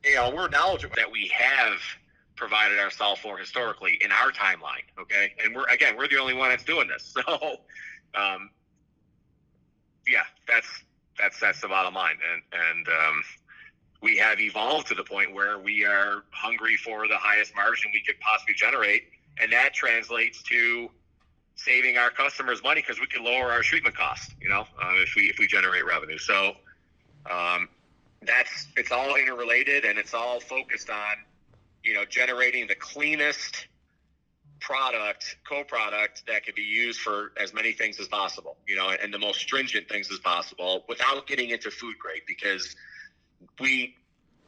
you 0.03 0.15
know 0.15 0.31
we're 0.35 0.49
knowledgeable 0.49 0.95
that 0.97 1.11
we 1.11 1.31
have 1.33 1.79
provided 2.35 2.79
ourselves 2.79 3.21
for 3.21 3.37
historically 3.37 3.99
in 4.03 4.11
our 4.11 4.31
timeline 4.31 4.85
okay? 4.99 5.33
And 5.43 5.55
we're 5.55 5.67
again 5.67 5.95
we're 5.95 6.07
the 6.07 6.19
only 6.19 6.33
one 6.33 6.49
that's 6.49 6.65
doing 6.65 6.87
this 6.87 7.15
so 7.27 7.57
um, 8.15 8.49
yeah, 10.09 10.23
that's 10.47 10.67
that's 11.17 11.39
that's 11.39 11.61
the 11.61 11.67
bottom 11.67 11.93
line, 11.93 12.17
and 12.33 12.41
and 12.51 12.87
um, 12.87 13.23
we 14.01 14.17
have 14.17 14.39
evolved 14.39 14.87
to 14.87 14.95
the 14.95 15.03
point 15.03 15.33
where 15.33 15.59
we 15.59 15.85
are 15.85 16.23
hungry 16.31 16.77
for 16.77 17.07
the 17.07 17.17
highest 17.17 17.53
margin 17.55 17.91
we 17.93 18.01
could 18.01 18.19
possibly 18.19 18.53
generate, 18.53 19.03
and 19.41 19.51
that 19.51 19.73
translates 19.73 20.41
to 20.43 20.89
saving 21.55 21.97
our 21.97 22.09
customers 22.09 22.63
money 22.63 22.81
because 22.81 22.99
we 22.99 23.07
can 23.07 23.23
lower 23.23 23.51
our 23.51 23.61
treatment 23.61 23.95
costs. 23.95 24.33
You 24.41 24.49
know, 24.49 24.61
uh, 24.81 24.93
if 24.95 25.15
we 25.15 25.23
if 25.23 25.37
we 25.37 25.47
generate 25.47 25.85
revenue, 25.85 26.17
so 26.17 26.53
um, 27.29 27.67
that's 28.21 28.67
it's 28.77 28.91
all 28.91 29.15
interrelated, 29.15 29.85
and 29.85 29.99
it's 29.99 30.13
all 30.13 30.39
focused 30.39 30.89
on 30.89 31.15
you 31.83 31.93
know 31.93 32.05
generating 32.05 32.67
the 32.67 32.75
cleanest 32.75 33.67
product, 34.61 35.37
co-product 35.47 36.23
that 36.27 36.43
can 36.43 36.53
be 36.55 36.61
used 36.61 36.99
for 36.99 37.31
as 37.37 37.53
many 37.53 37.71
things 37.71 37.99
as 37.99 38.07
possible, 38.07 38.57
you 38.67 38.75
know, 38.75 38.89
and 38.89 39.13
the 39.13 39.19
most 39.19 39.39
stringent 39.39 39.87
things 39.87 40.11
as 40.11 40.19
possible 40.19 40.83
without 40.89 41.25
getting 41.27 41.49
into 41.49 41.71
food 41.71 41.95
grade 41.97 42.21
because 42.27 42.75
we 43.59 43.95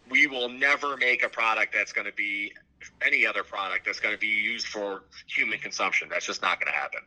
we 0.09 0.27
will 0.27 0.49
never 0.49 0.97
make 0.97 1.23
a 1.23 1.29
product 1.29 1.73
that's 1.73 1.93
going 1.93 2.07
to 2.07 2.13
be 2.13 2.53
any 3.05 3.25
other 3.25 3.43
product 3.43 3.85
that's 3.85 3.99
going 3.99 4.13
to 4.13 4.19
be 4.19 4.27
used 4.27 4.67
for 4.67 5.03
human 5.27 5.59
consumption. 5.59 6.09
That's 6.09 6.25
just 6.25 6.41
not 6.41 6.59
going 6.59 6.71
to 6.73 6.77
happen. 6.77 7.01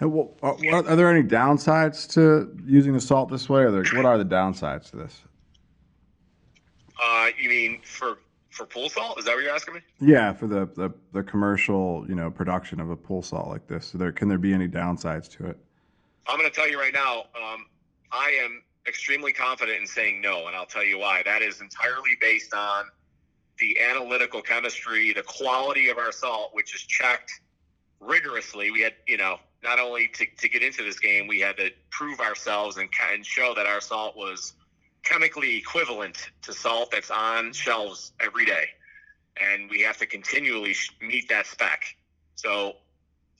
And 0.00 0.12
well, 0.12 0.34
are, 0.42 0.56
are 0.72 0.88
are 0.88 0.96
there 0.96 1.10
any 1.10 1.26
downsides 1.26 2.10
to 2.14 2.56
using 2.64 2.94
the 2.94 3.00
salt 3.00 3.30
this 3.30 3.48
way? 3.48 3.62
Or 3.62 3.70
there, 3.70 3.84
what 3.94 4.06
are 4.06 4.16
the 4.16 4.24
downsides 4.24 4.90
to 4.90 4.96
this? 4.96 5.22
Uh, 7.02 7.28
you 7.38 7.50
mean 7.50 7.80
for 7.82 8.18
for 8.50 8.66
pool 8.66 8.88
salt? 8.88 9.18
Is 9.18 9.26
that 9.26 9.34
what 9.34 9.42
you're 9.42 9.54
asking 9.54 9.74
me? 9.74 9.80
Yeah, 10.00 10.32
for 10.32 10.46
the, 10.46 10.66
the, 10.74 10.90
the 11.12 11.22
commercial, 11.22 12.04
you 12.08 12.14
know, 12.14 12.30
production 12.30 12.80
of 12.80 12.90
a 12.90 12.96
pool 12.96 13.22
salt 13.22 13.48
like 13.48 13.66
this, 13.66 13.86
so 13.86 13.98
there 13.98 14.12
can 14.12 14.28
there 14.28 14.38
be 14.38 14.52
any 14.52 14.68
downsides 14.68 15.28
to 15.36 15.46
it? 15.46 15.58
I'm 16.26 16.38
going 16.38 16.50
to 16.50 16.54
tell 16.54 16.68
you 16.68 16.78
right 16.78 16.94
now. 16.94 17.20
Um, 17.34 17.66
I 18.12 18.38
am 18.44 18.62
extremely 18.90 19.32
confident 19.32 19.80
in 19.80 19.86
saying 19.86 20.20
no, 20.20 20.48
and 20.48 20.56
I'll 20.56 20.66
tell 20.66 20.84
you 20.84 20.98
why. 20.98 21.22
That 21.24 21.40
is 21.40 21.62
entirely 21.62 22.18
based 22.20 22.52
on 22.52 22.84
the 23.58 23.78
analytical 23.80 24.42
chemistry, 24.42 25.12
the 25.12 25.22
quality 25.22 25.88
of 25.88 25.96
our 25.96 26.12
salt, 26.12 26.50
which 26.52 26.74
is 26.74 26.82
checked 26.82 27.40
rigorously. 28.00 28.70
We 28.70 28.80
had, 28.82 28.94
you 29.06 29.16
know, 29.16 29.38
not 29.62 29.78
only 29.78 30.08
to, 30.08 30.26
to 30.38 30.48
get 30.48 30.62
into 30.62 30.82
this 30.82 30.98
game, 30.98 31.26
we 31.26 31.40
had 31.40 31.56
to 31.58 31.70
prove 31.90 32.20
ourselves 32.20 32.76
and, 32.78 32.88
and 33.12 33.24
show 33.24 33.54
that 33.54 33.66
our 33.66 33.80
salt 33.80 34.16
was 34.16 34.54
chemically 35.04 35.56
equivalent 35.56 36.30
to 36.42 36.52
salt 36.52 36.90
that's 36.90 37.10
on 37.10 37.52
shelves 37.52 38.12
every 38.20 38.44
day. 38.44 38.66
And 39.40 39.70
we 39.70 39.80
have 39.82 39.96
to 39.98 40.06
continually 40.06 40.74
meet 41.00 41.28
that 41.28 41.46
spec. 41.46 41.84
So, 42.34 42.74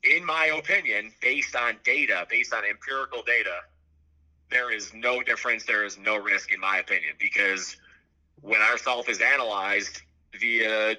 in 0.03 0.25
my 0.25 0.47
opinion, 0.47 1.13
based 1.21 1.57
on 1.57 1.77
data, 1.85 2.27
based 2.31 2.55
on 2.55 2.65
empirical 2.65 3.23
data, 3.27 3.57
there 4.51 4.73
is 4.73 4.93
no 4.95 5.23
difference. 5.23 5.65
There 5.65 5.85
is 5.85 5.99
no 5.99 6.17
risk, 6.17 6.53
in 6.53 6.61
my 6.61 6.79
opinion, 6.79 7.15
because 7.19 7.77
when 8.41 8.61
our 8.61 8.79
salt 8.79 9.09
is 9.09 9.21
analyzed 9.21 10.03
via 10.39 10.97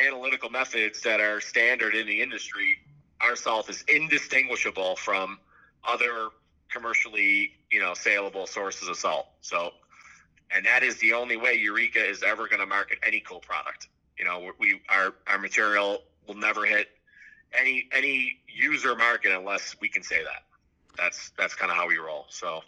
analytical 0.00 0.50
methods 0.50 1.00
that 1.02 1.20
are 1.20 1.40
standard 1.40 1.94
in 1.94 2.06
the 2.06 2.20
industry, 2.20 2.76
our 3.20 3.36
salt 3.36 3.68
is 3.68 3.84
indistinguishable 3.88 4.96
from 4.96 5.38
other 5.86 6.28
commercially, 6.70 7.52
you 7.70 7.80
know, 7.80 7.94
saleable 7.94 8.46
sources 8.46 8.88
of 8.88 8.96
salt. 8.96 9.26
So, 9.40 9.70
and 10.54 10.64
that 10.66 10.82
is 10.82 10.98
the 10.98 11.12
only 11.12 11.36
way 11.36 11.54
Eureka 11.54 12.04
is 12.04 12.22
ever 12.22 12.48
going 12.48 12.60
to 12.60 12.66
market 12.66 12.98
any 13.06 13.20
cool 13.20 13.40
product. 13.40 13.88
You 14.18 14.24
know, 14.24 14.50
we 14.58 14.80
our 14.88 15.14
our 15.26 15.38
material 15.38 16.02
will 16.26 16.34
never 16.34 16.64
hit 16.64 16.88
any 17.58 17.88
any 17.92 18.38
user 18.48 18.94
market 18.96 19.32
unless 19.32 19.76
we 19.80 19.88
can 19.88 20.02
say 20.02 20.22
that. 20.22 20.42
That's 20.98 21.32
that's 21.38 21.54
kind 21.54 21.70
of 21.70 21.76
how 21.76 21.86
we 21.86 21.96
roll. 21.96 22.26
So 22.28 22.62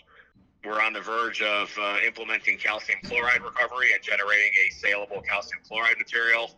we're 0.64 0.80
on 0.80 0.92
the 0.92 1.00
verge 1.00 1.42
of 1.42 1.76
uh, 1.80 1.96
implementing 2.06 2.58
calcium 2.58 2.98
chloride 3.04 3.42
recovery 3.42 3.88
and 3.94 4.02
generating 4.02 4.52
a 4.66 4.70
saleable 4.74 5.22
calcium 5.22 5.60
chloride 5.66 5.98
material. 5.98 6.50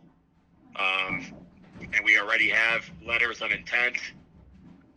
Um, 0.75 1.33
and 1.79 2.03
we 2.03 2.19
already 2.19 2.49
have 2.49 2.89
letters 3.05 3.41
of 3.41 3.51
intent 3.51 3.97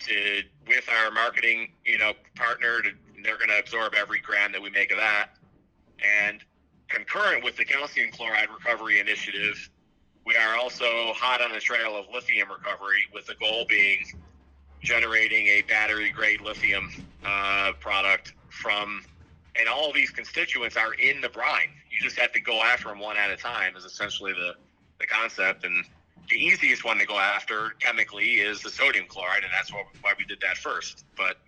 to 0.00 0.42
with 0.66 0.88
our 0.88 1.10
marketing, 1.10 1.72
you 1.84 1.98
know, 1.98 2.12
partner. 2.34 2.82
To, 2.82 2.90
they're 3.22 3.38
going 3.38 3.50
to 3.50 3.58
absorb 3.58 3.94
every 3.94 4.20
gram 4.20 4.52
that 4.52 4.62
we 4.62 4.70
make 4.70 4.92
of 4.92 4.98
that. 4.98 5.30
And 6.28 6.42
concurrent 6.88 7.42
with 7.42 7.56
the 7.56 7.64
calcium 7.64 8.10
chloride 8.10 8.48
recovery 8.50 9.00
initiative, 9.00 9.70
we 10.24 10.36
are 10.36 10.56
also 10.56 11.12
hot 11.14 11.40
on 11.40 11.52
the 11.52 11.60
trail 11.60 11.96
of 11.96 12.06
lithium 12.12 12.48
recovery, 12.50 13.02
with 13.14 13.26
the 13.26 13.34
goal 13.36 13.64
being 13.68 14.04
generating 14.82 15.46
a 15.46 15.62
battery 15.62 16.10
grade 16.10 16.40
lithium 16.40 16.92
uh, 17.24 17.72
product 17.80 18.34
from, 18.50 19.04
and 19.58 19.68
all 19.68 19.92
these 19.92 20.10
constituents 20.10 20.76
are 20.76 20.94
in 20.94 21.20
the 21.20 21.28
brine. 21.28 21.68
You 21.90 22.00
just 22.00 22.18
have 22.18 22.32
to 22.32 22.40
go 22.40 22.62
after 22.62 22.88
them 22.88 22.98
one 22.98 23.16
at 23.16 23.30
a 23.30 23.36
time, 23.36 23.76
is 23.76 23.84
essentially 23.84 24.32
the, 24.32 24.54
the 25.00 25.06
concept. 25.06 25.64
And 25.64 25.84
the 26.28 26.36
easiest 26.36 26.84
one 26.84 26.98
to 26.98 27.06
go 27.06 27.18
after 27.18 27.70
chemically 27.80 28.34
is 28.34 28.60
the 28.60 28.70
sodium 28.70 29.06
chloride, 29.06 29.44
and 29.44 29.52
that's 29.52 29.72
what, 29.72 29.86
why 30.02 30.12
we 30.18 30.24
did 30.24 30.40
that 30.40 30.56
first. 30.56 31.04
But 31.16 31.38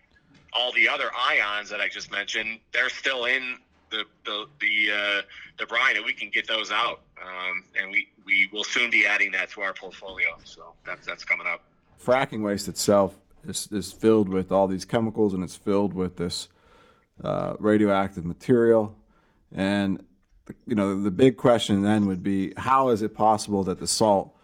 all 0.53 0.73
the 0.73 0.89
other 0.89 1.11
ions 1.15 1.69
that 1.71 1.81
I 1.81 1.89
just 1.89 2.11
mentioned, 2.11 2.61
they're 2.73 2.89
still 2.89 3.27
in 3.27 3.59
the 3.91 4.05
the 4.25 4.47
the, 4.61 4.93
uh, 4.93 5.23
the 5.59 5.67
brine, 5.67 5.97
and 5.97 6.05
we 6.05 6.13
can 6.13 6.31
get 6.31 6.47
those 6.47 6.71
out. 6.71 7.03
Um, 7.23 7.65
and 7.79 7.91
we 7.91 8.09
we 8.25 8.49
will 8.53 8.65
soon 8.65 8.91
be 8.91 9.07
adding 9.07 9.33
that 9.33 9.51
to 9.51 9.63
our 9.63 9.75
portfolio. 9.75 10.37
So 10.45 10.73
that's 10.85 11.07
that's 11.07 11.25
coming 11.25 11.47
up. 11.47 11.63
Fracking 12.03 12.43
waste 12.43 12.69
itself 12.69 13.19
is, 13.47 13.69
is 13.73 13.93
filled 13.93 14.29
with 14.29 14.53
all 14.53 14.69
these 14.69 14.85
chemicals, 14.85 15.35
and 15.35 15.43
it's 15.43 15.57
filled 15.57 15.95
with 15.95 16.17
this 16.17 16.49
uh, 17.23 17.55
radioactive 17.59 18.25
material. 18.25 18.97
And 19.53 20.05
you 20.67 20.75
know, 20.75 21.01
the 21.01 21.11
big 21.11 21.37
question 21.37 21.83
then 21.83 22.07
would 22.07 22.23
be, 22.23 22.55
how 22.57 22.89
is 22.89 23.03
it 23.03 23.15
possible 23.15 23.65
that 23.65 23.79
the 23.79 23.87
salt 23.87 24.35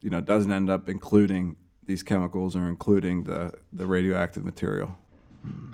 you 0.00 0.10
know 0.10 0.20
doesn't 0.20 0.52
end 0.52 0.68
up 0.68 0.88
including 0.88 1.56
these 1.86 2.02
chemicals 2.02 2.56
or 2.56 2.68
including 2.68 3.24
the 3.24 3.52
the 3.72 3.86
radioactive 3.86 4.44
material? 4.44 4.96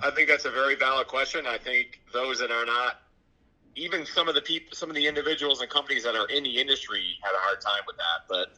I 0.01 0.11
think 0.11 0.27
that's 0.27 0.45
a 0.45 0.51
very 0.51 0.75
valid 0.75 1.07
question. 1.07 1.45
I 1.47 1.57
think 1.57 2.01
those 2.13 2.39
that 2.39 2.51
are 2.51 2.65
not, 2.65 3.01
even 3.75 4.05
some 4.05 4.27
of 4.27 4.35
the 4.35 4.41
people, 4.41 4.75
some 4.75 4.89
of 4.89 4.95
the 4.95 5.07
individuals 5.07 5.61
and 5.61 5.69
companies 5.69 6.03
that 6.03 6.15
are 6.15 6.27
in 6.27 6.43
the 6.43 6.59
industry 6.59 7.03
had 7.21 7.31
a 7.33 7.39
hard 7.39 7.61
time 7.61 7.83
with 7.87 7.95
that. 7.97 8.27
But 8.27 8.57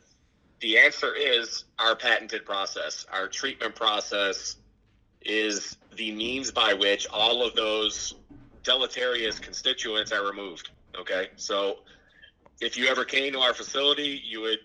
the 0.64 0.78
answer 0.78 1.14
is 1.14 1.66
our 1.78 1.94
patented 1.94 2.46
process. 2.46 3.06
Our 3.12 3.28
treatment 3.28 3.76
process 3.76 4.56
is 5.22 5.76
the 5.98 6.14
means 6.14 6.52
by 6.52 6.74
which 6.74 7.06
all 7.12 7.46
of 7.46 7.54
those 7.54 8.16
deleterious 8.64 9.40
constituents 9.40 10.14
are 10.14 10.26
removed. 10.26 10.70
Okay, 10.98 11.28
so 11.36 11.80
if 12.62 12.78
you 12.78 12.88
ever 12.88 13.04
came 13.04 13.34
to 13.34 13.40
our 13.40 13.54
facility, 13.54 14.22
you 14.26 14.40
would 14.40 14.60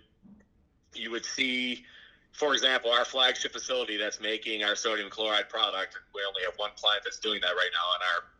you 0.94 1.10
would 1.10 1.24
see, 1.24 1.84
for 2.30 2.54
example, 2.54 2.92
our 2.92 3.04
flagship 3.04 3.52
facility 3.52 3.96
that's 3.96 4.20
making 4.20 4.62
our 4.62 4.76
sodium 4.76 5.10
chloride 5.10 5.48
product. 5.48 5.98
We 6.14 6.20
only 6.28 6.42
have 6.44 6.54
one 6.58 6.70
plant 6.76 7.00
that's 7.02 7.18
doing 7.18 7.40
that 7.40 7.48
right 7.56 7.70
now 7.74 7.96
in 7.96 8.02
our 8.14 8.30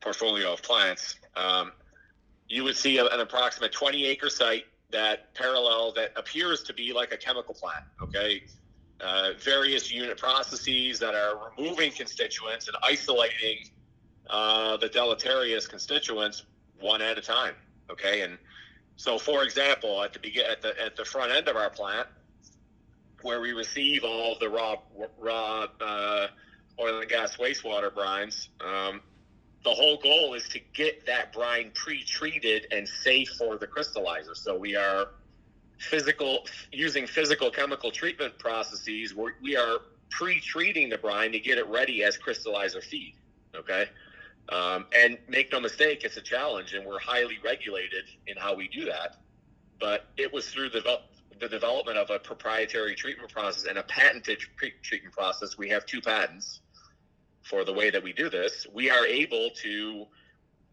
portfolio 0.00 0.52
of 0.54 0.62
plants. 0.62 1.14
Um, 1.36 1.70
you 2.48 2.64
would 2.64 2.76
see 2.76 2.98
a, 2.98 3.06
an 3.06 3.20
approximate 3.20 3.70
20 3.70 4.06
acre 4.06 4.28
site 4.28 4.64
that 4.90 5.34
parallel 5.34 5.92
that 5.92 6.12
appears 6.16 6.62
to 6.64 6.74
be 6.74 6.92
like 6.92 7.12
a 7.12 7.16
chemical 7.16 7.54
plant. 7.54 7.84
Okay. 8.02 8.42
Uh, 9.00 9.32
various 9.38 9.92
unit 9.92 10.16
processes 10.16 10.98
that 10.98 11.14
are 11.14 11.50
removing 11.58 11.92
constituents 11.92 12.66
and 12.66 12.76
isolating 12.82 13.58
uh, 14.30 14.76
the 14.78 14.88
deleterious 14.88 15.66
constituents 15.66 16.44
one 16.80 17.02
at 17.02 17.18
a 17.18 17.20
time. 17.20 17.54
Okay, 17.90 18.22
and 18.22 18.38
so, 18.96 19.18
for 19.18 19.44
example, 19.44 20.02
at 20.02 20.12
the 20.12 20.18
begin 20.18 20.46
at 20.50 20.62
the 20.62 20.82
at 20.82 20.96
the 20.96 21.04
front 21.04 21.30
end 21.30 21.48
of 21.48 21.56
our 21.56 21.70
plant, 21.70 22.08
where 23.22 23.40
we 23.40 23.52
receive 23.52 24.02
all 24.02 24.36
the 24.40 24.48
raw 24.48 24.76
raw 25.18 25.66
uh, 25.80 26.26
oil 26.80 27.00
and 27.00 27.08
gas 27.08 27.36
wastewater 27.36 27.90
brines, 27.90 28.48
um, 28.64 29.00
the 29.66 29.74
whole 29.74 29.96
goal 29.96 30.34
is 30.34 30.48
to 30.48 30.60
get 30.74 31.04
that 31.06 31.32
brine 31.32 31.72
pre-treated 31.74 32.68
and 32.70 32.88
safe 32.88 33.28
for 33.30 33.58
the 33.58 33.66
crystallizer. 33.66 34.36
So 34.36 34.56
we 34.56 34.76
are 34.76 35.08
physical 35.78 36.46
using 36.70 37.04
physical 37.04 37.50
chemical 37.50 37.90
treatment 37.90 38.38
processes. 38.38 39.12
We're, 39.12 39.32
we 39.42 39.56
are 39.56 39.78
pre-treating 40.08 40.88
the 40.88 40.98
brine 40.98 41.32
to 41.32 41.40
get 41.40 41.58
it 41.58 41.66
ready 41.66 42.04
as 42.04 42.16
crystallizer 42.16 42.80
feed. 42.80 43.14
Okay. 43.56 43.86
Um, 44.50 44.86
and 44.96 45.18
make 45.28 45.50
no 45.50 45.58
mistake, 45.58 46.04
it's 46.04 46.16
a 46.16 46.22
challenge, 46.22 46.74
and 46.74 46.86
we're 46.86 47.00
highly 47.00 47.38
regulated 47.44 48.04
in 48.28 48.36
how 48.36 48.54
we 48.54 48.68
do 48.68 48.84
that. 48.84 49.16
But 49.80 50.06
it 50.16 50.32
was 50.32 50.48
through 50.48 50.70
the, 50.70 51.00
the 51.40 51.48
development 51.48 51.98
of 51.98 52.10
a 52.10 52.20
proprietary 52.20 52.94
treatment 52.94 53.32
process 53.32 53.64
and 53.64 53.78
a 53.78 53.82
patented 53.82 54.38
treatment 54.82 55.12
process. 55.12 55.58
We 55.58 55.68
have 55.70 55.86
two 55.86 56.00
patents 56.00 56.60
for 57.48 57.64
the 57.64 57.72
way 57.72 57.90
that 57.90 58.02
we 58.02 58.12
do 58.12 58.28
this. 58.28 58.66
We 58.72 58.90
are 58.90 59.06
able 59.06 59.50
to 59.62 60.06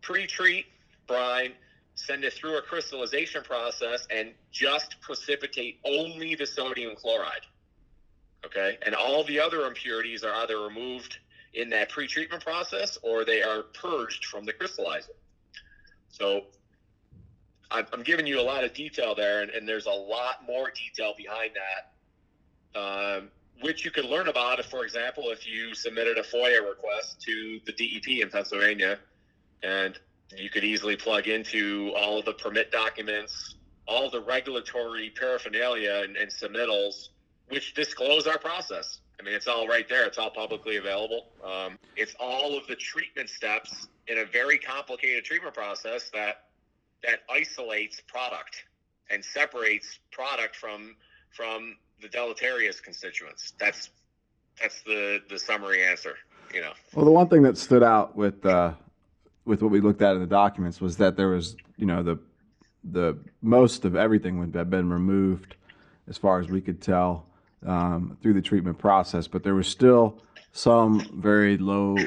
pre 0.01 0.27
treat 0.27 0.65
brine, 1.07 1.53
send 1.95 2.23
it 2.23 2.33
through 2.33 2.57
a 2.57 2.61
crystallization 2.61 3.43
process, 3.43 4.07
and 4.09 4.31
just 4.51 4.99
precipitate 5.01 5.79
only 5.85 6.35
the 6.35 6.45
sodium 6.45 6.95
chloride. 6.95 7.45
Okay. 8.45 8.77
And 8.85 8.95
all 8.95 9.23
the 9.23 9.39
other 9.39 9.65
impurities 9.65 10.23
are 10.23 10.33
either 10.35 10.59
removed 10.59 11.17
in 11.53 11.69
that 11.69 11.89
pre-treatment 11.89 12.43
process 12.43 12.97
or 13.03 13.23
they 13.25 13.41
are 13.41 13.63
purged 13.63 14.25
from 14.25 14.43
the 14.43 14.53
crystallizer. 14.53 15.09
So 16.09 16.45
I'm 17.71 18.03
giving 18.03 18.27
you 18.27 18.39
a 18.39 18.43
lot 18.43 18.63
of 18.63 18.73
detail 18.73 19.15
there, 19.15 19.41
and, 19.41 19.49
and 19.49 19.67
there's 19.67 19.87
a 19.87 19.91
lot 19.91 20.45
more 20.45 20.71
detail 20.71 21.15
behind 21.17 21.51
that, 21.55 22.79
um, 22.79 23.29
which 23.61 23.85
you 23.85 23.91
can 23.91 24.05
learn 24.05 24.27
about, 24.27 24.59
if, 24.59 24.65
for 24.65 24.83
example, 24.83 25.25
if 25.27 25.47
you 25.47 25.73
submitted 25.73 26.17
a 26.17 26.23
FOIA 26.23 26.67
request 26.67 27.21
to 27.21 27.59
the 27.65 27.71
DEP 27.71 28.21
in 28.21 28.29
Pennsylvania, 28.29 28.99
and 29.61 29.97
you 30.37 30.49
could 30.49 30.63
easily 30.63 30.95
plug 30.95 31.27
into 31.27 31.93
all 31.95 32.19
of 32.19 32.25
the 32.25 32.33
permit 32.33 32.71
documents, 32.71 33.55
all 33.87 34.09
the 34.09 34.21
regulatory 34.21 35.11
paraphernalia 35.11 36.01
and, 36.03 36.17
and 36.17 36.31
submittals, 36.31 37.09
which 37.49 37.73
disclose 37.73 38.27
our 38.27 38.39
process. 38.39 38.99
I 39.19 39.23
mean, 39.23 39.35
it's 39.35 39.47
all 39.47 39.67
right 39.67 39.87
there. 39.87 40.05
It's 40.05 40.17
all 40.17 40.31
publicly 40.31 40.77
available. 40.77 41.27
Um, 41.43 41.77
it's 41.95 42.15
all 42.19 42.57
of 42.57 42.67
the 42.67 42.75
treatment 42.75 43.29
steps 43.29 43.87
in 44.07 44.17
a 44.17 44.25
very 44.25 44.57
complicated 44.57 45.23
treatment 45.23 45.53
process 45.53 46.09
that 46.13 46.45
that 47.03 47.19
isolates 47.29 48.01
product 48.07 48.63
and 49.09 49.23
separates 49.23 49.99
product 50.11 50.55
from 50.55 50.95
from 51.35 51.75
the 52.03 52.09
deleterious 52.09 52.79
constituents. 52.79 53.53
That's 53.57 53.89
that's 54.61 54.81
the 54.83 55.19
the 55.29 55.39
summary 55.39 55.83
answer. 55.83 56.15
You 56.53 56.61
know. 56.61 56.73
Well, 56.93 57.05
the 57.05 57.11
one 57.11 57.29
thing 57.29 57.41
that 57.43 57.57
stood 57.57 57.81
out 57.81 58.15
with 58.15 58.45
uh, 58.45 58.73
with 59.45 59.63
what 59.63 59.71
we 59.71 59.81
looked 59.81 60.03
at 60.03 60.13
in 60.13 60.19
the 60.21 60.27
documents 60.27 60.79
was 60.79 60.97
that 60.97 61.17
there 61.17 61.29
was, 61.29 61.55
you 61.77 61.87
know, 61.87 62.03
the 62.03 62.19
the 62.83 63.17
most 63.41 63.85
of 63.85 63.95
everything 63.95 64.37
would 64.39 64.53
have 64.53 64.69
been 64.69 64.89
removed, 64.89 65.55
as 66.07 66.17
far 66.17 66.39
as 66.39 66.49
we 66.49 66.61
could 66.61 66.81
tell 66.81 67.25
um, 67.65 68.17
through 68.21 68.33
the 68.33 68.41
treatment 68.41 68.77
process, 68.77 69.27
but 69.27 69.41
there 69.41 69.55
was 69.55 69.67
still 69.67 70.21
some 70.51 71.01
very 71.21 71.57
low, 71.57 71.97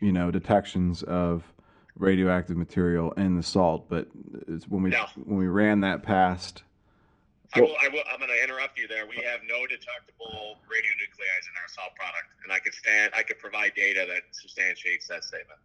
you 0.00 0.12
know, 0.12 0.30
detections 0.30 1.02
of 1.04 1.44
radioactive 1.96 2.56
material 2.56 3.12
in 3.12 3.36
the 3.36 3.42
salt, 3.42 3.88
but 3.88 4.08
it's 4.48 4.68
when 4.68 4.82
we 4.82 4.90
No. 4.90 5.06
when 5.24 5.38
we 5.38 5.46
ran 5.46 5.80
that 5.80 6.02
past. 6.02 6.64
I 7.54 7.60
will, 7.60 7.76
I 7.80 7.88
will, 7.88 8.02
I'm 8.12 8.18
going 8.18 8.30
to 8.30 8.42
interrupt 8.42 8.78
you 8.78 8.88
there. 8.88 9.06
We 9.06 9.16
have 9.16 9.40
no 9.48 9.66
detectable 9.66 10.58
radionuclides 10.66 11.46
in 11.46 11.54
our 11.60 11.68
salt 11.68 11.94
product, 11.94 12.26
and 12.42 12.52
I 12.52 12.58
could 12.58 12.74
stand, 12.74 13.12
I 13.16 13.22
could 13.22 13.38
provide 13.38 13.74
data 13.74 14.06
that 14.08 14.22
substantiates 14.32 15.06
that 15.08 15.22
statement. 15.24 15.58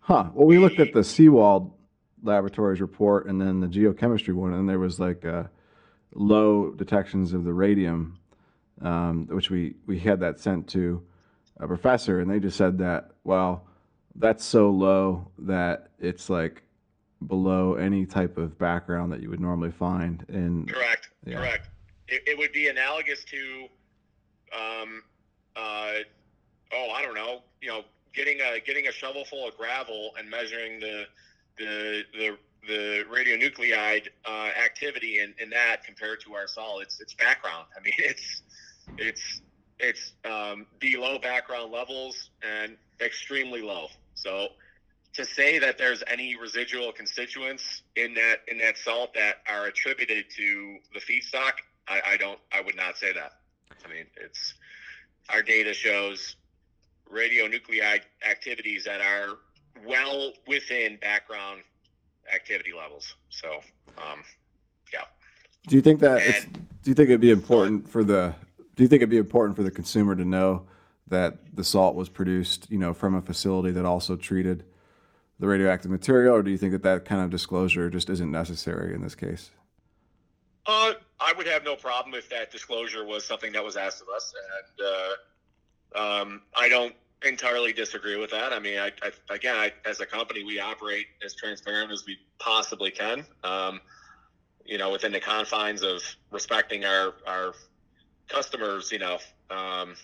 Huh. 0.00 0.30
Well, 0.34 0.46
we 0.46 0.58
looked 0.58 0.80
at 0.80 0.92
the 0.92 1.00
Seawald 1.00 1.72
Laboratories 2.22 2.80
report 2.80 3.26
and 3.26 3.40
then 3.40 3.60
the 3.60 3.66
geochemistry 3.66 4.34
one, 4.34 4.54
and 4.54 4.68
there 4.68 4.78
was 4.78 4.98
like 4.98 5.24
uh, 5.24 5.44
low 6.14 6.70
detections 6.70 7.32
of 7.32 7.44
the 7.44 7.52
radium, 7.52 8.18
um, 8.82 9.26
which 9.30 9.50
we 9.50 9.74
we 9.86 9.98
had 9.98 10.20
that 10.20 10.40
sent 10.40 10.68
to 10.68 11.02
a 11.58 11.66
professor, 11.66 12.20
and 12.20 12.30
they 12.30 12.40
just 12.40 12.56
said 12.56 12.78
that 12.78 13.10
well, 13.24 13.66
that's 14.14 14.44
so 14.44 14.70
low 14.70 15.28
that 15.38 15.90
it's 15.98 16.30
like 16.30 16.62
below 17.26 17.74
any 17.74 18.06
type 18.06 18.36
of 18.38 18.58
background 18.58 19.12
that 19.12 19.20
you 19.20 19.30
would 19.30 19.40
normally 19.40 19.70
find 19.70 20.24
in. 20.28 20.66
Correct. 21.26 21.36
Yeah. 21.36 21.38
Correct. 21.38 21.68
It, 22.08 22.22
it 22.26 22.38
would 22.38 22.52
be 22.52 22.68
analogous 22.68 23.24
to, 23.24 23.66
um, 24.54 25.02
uh, 25.56 25.92
oh, 26.72 26.90
I 26.94 27.02
don't 27.02 27.14
know, 27.14 27.42
you 27.60 27.68
know, 27.68 27.82
getting 28.14 28.40
a 28.40 28.60
getting 28.60 28.88
a 28.88 28.92
shovel 28.92 29.24
full 29.24 29.46
of 29.48 29.56
gravel 29.56 30.12
and 30.18 30.30
measuring 30.30 30.80
the 30.80 31.04
the 31.58 32.02
the 32.14 32.38
the 32.66 33.04
radionuclide 33.12 34.08
uh, 34.24 34.50
activity 34.64 35.20
in, 35.20 35.34
in 35.40 35.50
that 35.50 35.84
compared 35.84 36.20
to 36.22 36.34
our 36.34 36.46
salt. 36.48 36.82
It's 36.82 37.00
it's 37.00 37.14
background. 37.14 37.66
I 37.76 37.82
mean, 37.82 37.94
it's 37.98 38.42
it's 38.98 39.42
it's 39.78 40.12
um, 40.24 40.66
below 40.78 41.18
background 41.18 41.72
levels 41.72 42.30
and 42.42 42.76
extremely 43.00 43.62
low. 43.62 43.88
So 44.14 44.48
to 45.16 45.24
say 45.24 45.58
that 45.58 45.78
there's 45.78 46.02
any 46.06 46.36
residual 46.36 46.92
constituents 46.92 47.82
in 47.96 48.14
that 48.14 48.40
in 48.48 48.58
that 48.58 48.76
salt 48.76 49.14
that 49.14 49.36
are 49.48 49.66
attributed 49.66 50.26
to 50.36 50.76
the 50.92 51.00
feedstock, 51.00 51.52
I, 51.88 52.00
I 52.12 52.16
don't 52.18 52.38
I 52.52 52.60
would 52.60 52.76
not 52.76 52.98
say 52.98 53.12
that. 53.14 53.32
I 53.84 53.88
mean, 53.88 54.04
it's 54.16 54.54
our 55.30 55.42
data 55.42 55.72
shows 55.72 56.36
radionuclide 57.12 58.02
activities 58.28 58.84
that 58.84 59.00
are 59.00 59.38
well 59.86 60.32
within 60.46 60.98
background 61.00 61.62
activity 62.32 62.72
levels. 62.76 63.14
So, 63.30 63.60
um, 63.98 64.22
yeah. 64.92 65.04
Do 65.68 65.76
you 65.76 65.82
think 65.82 66.00
that 66.00 66.22
it's, 66.22 66.44
And- 66.44 66.52
do 66.82 66.90
you 66.90 66.94
think 66.94 67.08
it'd 67.08 67.20
be 67.20 67.30
important 67.30 67.88
for 67.88 68.04
the 68.04 68.34
do 68.76 68.82
you 68.82 68.88
think 68.88 69.00
it'd 69.00 69.08
be 69.08 69.16
important 69.16 69.56
for 69.56 69.62
the 69.62 69.70
consumer 69.70 70.14
to 70.14 70.24
know 70.26 70.66
that 71.08 71.56
the 71.56 71.64
salt 71.64 71.94
was 71.94 72.10
produced, 72.10 72.70
you 72.70 72.76
know, 72.76 72.92
from 72.92 73.14
a 73.14 73.22
facility 73.22 73.70
that 73.70 73.86
also 73.86 74.16
treated 74.16 74.64
the 75.38 75.46
radioactive 75.46 75.90
material, 75.90 76.34
or 76.34 76.42
do 76.42 76.50
you 76.50 76.58
think 76.58 76.72
that 76.72 76.82
that 76.82 77.04
kind 77.04 77.22
of 77.22 77.30
disclosure 77.30 77.90
just 77.90 78.08
isn't 78.08 78.30
necessary 78.30 78.94
in 78.94 79.02
this 79.02 79.14
case? 79.14 79.50
Uh, 80.66 80.94
I 81.20 81.32
would 81.36 81.46
have 81.46 81.64
no 81.64 81.76
problem 81.76 82.14
if 82.14 82.28
that 82.30 82.50
disclosure 82.50 83.04
was 83.04 83.24
something 83.24 83.52
that 83.52 83.62
was 83.62 83.76
asked 83.76 84.02
of 84.02 84.08
us, 84.08 84.32
and 84.54 84.86
uh, 84.86 86.20
um, 86.22 86.42
I 86.56 86.68
don't 86.68 86.94
entirely 87.24 87.72
disagree 87.72 88.16
with 88.16 88.30
that. 88.30 88.52
I 88.52 88.58
mean, 88.58 88.78
I, 88.78 88.90
I 89.02 89.34
again, 89.34 89.56
I, 89.56 89.72
as 89.84 90.00
a 90.00 90.06
company, 90.06 90.44
we 90.44 90.58
operate 90.58 91.06
as 91.24 91.34
transparent 91.34 91.92
as 91.92 92.04
we 92.06 92.18
possibly 92.38 92.90
can. 92.90 93.24
Um, 93.44 93.80
you 94.64 94.78
know, 94.78 94.90
within 94.90 95.12
the 95.12 95.20
confines 95.20 95.82
of 95.82 96.02
respecting 96.30 96.84
our 96.84 97.14
our 97.26 97.54
customers, 98.28 98.90
you 98.90 98.98
know, 98.98 99.18
um, 99.50 99.94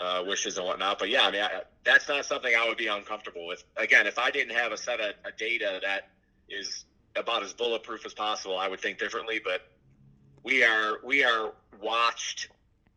uh, 0.00 0.24
wishes 0.26 0.56
and 0.56 0.66
whatnot. 0.66 0.98
But 0.98 1.10
yeah, 1.10 1.22
I 1.22 1.30
mean, 1.30 1.42
I, 1.42 1.62
that's 1.84 2.08
not 2.08 2.24
something 2.24 2.52
I 2.58 2.66
would 2.68 2.78
be 2.78 2.86
uncomfortable 2.86 3.46
with. 3.46 3.62
Again, 3.76 4.06
if 4.06 4.18
I 4.18 4.30
didn't 4.30 4.56
have 4.56 4.72
a 4.72 4.76
set 4.76 5.00
of, 5.00 5.14
of 5.24 5.36
data 5.36 5.80
that 5.82 6.10
is 6.48 6.84
about 7.16 7.42
as 7.42 7.52
bulletproof 7.52 8.06
as 8.06 8.14
possible, 8.14 8.58
I 8.58 8.68
would 8.68 8.80
think 8.80 8.98
differently. 8.98 9.40
But 9.42 9.62
we 10.42 10.64
are 10.64 10.98
we 11.04 11.24
are 11.24 11.52
watched 11.80 12.48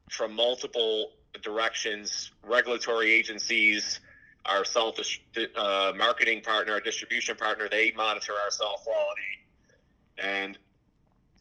from 0.09 0.35
multiple 0.35 1.11
directions, 1.41 2.31
regulatory 2.43 3.11
agencies, 3.11 3.99
our 4.45 4.63
dis- 4.95 5.19
uh, 5.55 5.93
marketing 5.95 6.41
partner, 6.41 6.73
our 6.73 6.79
distribution 6.79 7.35
partner, 7.35 7.67
they 7.69 7.91
monitor 7.95 8.33
our 8.33 8.51
salt 8.51 8.81
quality. 8.83 9.21
And 10.17 10.57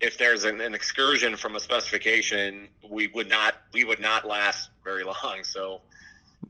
if 0.03 0.19
there's 0.19 0.45
an, 0.45 0.61
an 0.61 0.75
excursion 0.75 1.37
from 1.37 1.55
a 1.57 1.61
specification, 1.61 2.69
we 2.91 3.07
would 3.09 3.29
not 3.29 3.55
we 3.73 3.85
would 3.85 4.01
not 4.01 4.27
last 4.27 4.69
very 4.85 5.05
long. 5.05 5.43
So 5.45 5.81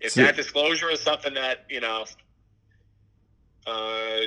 if 0.01 0.13
So- 0.13 0.23
that 0.23 0.35
disclosure 0.37 0.91
is 0.91 1.01
something 1.01 1.35
that 1.35 1.67
you 1.69 1.81
know 1.81 2.05
uh, 3.67 4.21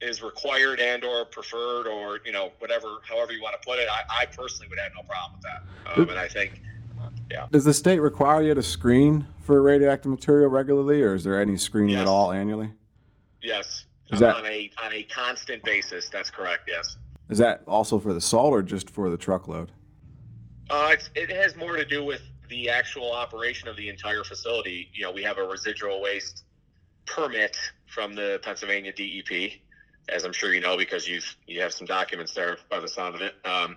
is 0.00 0.22
required 0.22 0.80
and 0.80 1.04
or 1.04 1.26
preferred 1.26 1.86
or 1.86 2.20
you 2.24 2.32
know 2.32 2.52
whatever 2.60 2.86
however 3.06 3.32
you 3.32 3.42
want 3.42 3.60
to 3.60 3.66
put 3.68 3.78
it, 3.78 3.88
I, 3.90 4.22
I 4.22 4.26
personally 4.26 4.68
would 4.70 4.78
have 4.78 4.92
no 4.94 5.02
problem 5.02 5.32
with 5.38 5.42
that. 5.42 5.98
Um, 6.00 6.08
and 6.08 6.18
I 6.18 6.28
think 6.28 6.62
Yeah. 7.30 7.48
Does 7.50 7.64
the 7.64 7.74
state 7.74 7.98
require 7.98 8.42
you 8.42 8.54
to 8.54 8.62
screen 8.62 9.26
for 9.42 9.60
radioactive 9.60 10.10
material 10.10 10.48
regularly, 10.50 11.02
or 11.02 11.14
is 11.14 11.24
there 11.24 11.40
any 11.40 11.56
screening 11.58 11.96
at 11.96 12.06
all 12.06 12.30
annually? 12.32 12.72
yes, 13.42 13.86
Is 14.10 14.20
that- 14.20 14.36
on 14.36 14.46
a 14.46 14.70
on 14.82 14.92
a 14.92 15.02
constant 15.04 15.64
basis. 15.64 16.08
That's 16.08 16.30
correct. 16.30 16.68
Yes. 16.68 16.96
Is 17.30 17.38
that 17.38 17.62
also 17.66 17.98
for 17.98 18.12
the 18.12 18.20
salt 18.20 18.52
or 18.52 18.62
just 18.62 18.90
for 18.90 19.08
the 19.08 19.16
truckload? 19.16 19.70
Uh, 20.68 20.96
it 21.14 21.30
has 21.30 21.56
more 21.56 21.76
to 21.76 21.84
do 21.84 22.04
with 22.04 22.22
the 22.48 22.68
actual 22.68 23.12
operation 23.12 23.68
of 23.68 23.76
the 23.76 23.88
entire 23.88 24.24
facility. 24.24 24.90
You 24.92 25.04
know, 25.04 25.12
we 25.12 25.22
have 25.22 25.38
a 25.38 25.44
residual 25.44 26.02
waste 26.02 26.44
permit 27.06 27.56
from 27.86 28.14
the 28.14 28.40
Pennsylvania 28.42 28.92
DEP, 28.92 29.52
as 30.08 30.24
I'm 30.24 30.32
sure 30.32 30.52
you 30.52 30.60
know 30.60 30.76
because 30.76 31.08
you've 31.08 31.36
you 31.46 31.60
have 31.60 31.72
some 31.72 31.86
documents 31.86 32.34
there 32.34 32.58
by 32.68 32.80
the 32.80 32.88
sound 32.88 33.14
of 33.14 33.20
it. 33.20 33.34
Um, 33.44 33.76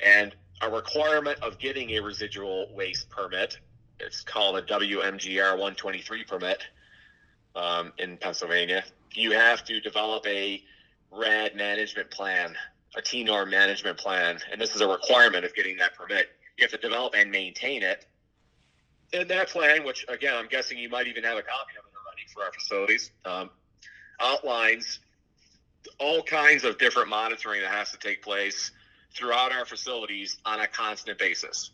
and 0.00 0.34
a 0.62 0.70
requirement 0.70 1.38
of 1.42 1.58
getting 1.58 1.90
a 1.90 2.00
residual 2.00 2.72
waste 2.74 3.10
permit. 3.10 3.58
It's 4.00 4.22
called 4.22 4.56
a 4.56 4.62
WMGR 4.62 5.52
123 5.52 6.24
permit 6.24 6.62
um, 7.56 7.92
in 7.98 8.16
Pennsylvania. 8.16 8.84
You 9.14 9.32
have 9.32 9.64
to 9.64 9.80
develop 9.80 10.26
a 10.26 10.62
RAD 11.12 11.54
management 11.54 12.10
plan, 12.10 12.54
a 12.96 13.02
TNR 13.02 13.48
management 13.48 13.98
plan, 13.98 14.38
and 14.50 14.60
this 14.60 14.74
is 14.74 14.80
a 14.80 14.88
requirement 14.88 15.44
of 15.44 15.54
getting 15.54 15.76
that 15.78 15.94
permit. 15.94 16.28
You 16.56 16.62
have 16.64 16.70
to 16.70 16.78
develop 16.78 17.14
and 17.16 17.30
maintain 17.30 17.82
it. 17.82 18.06
And 19.12 19.28
that 19.28 19.48
plan, 19.48 19.84
which 19.84 20.04
again, 20.08 20.34
I'm 20.36 20.48
guessing 20.48 20.78
you 20.78 20.88
might 20.88 21.06
even 21.06 21.24
have 21.24 21.36
a 21.36 21.42
copy 21.42 21.72
of 21.78 21.84
it 21.84 21.92
already 21.96 22.22
for 22.32 22.44
our 22.44 22.52
facilities, 22.52 23.10
um, 23.24 23.50
outlines 24.20 25.00
all 25.98 26.22
kinds 26.22 26.64
of 26.64 26.78
different 26.78 27.08
monitoring 27.08 27.60
that 27.60 27.70
has 27.70 27.90
to 27.92 27.98
take 27.98 28.22
place 28.22 28.70
throughout 29.14 29.52
our 29.52 29.64
facilities 29.64 30.38
on 30.44 30.60
a 30.60 30.66
constant 30.66 31.18
basis. 31.18 31.70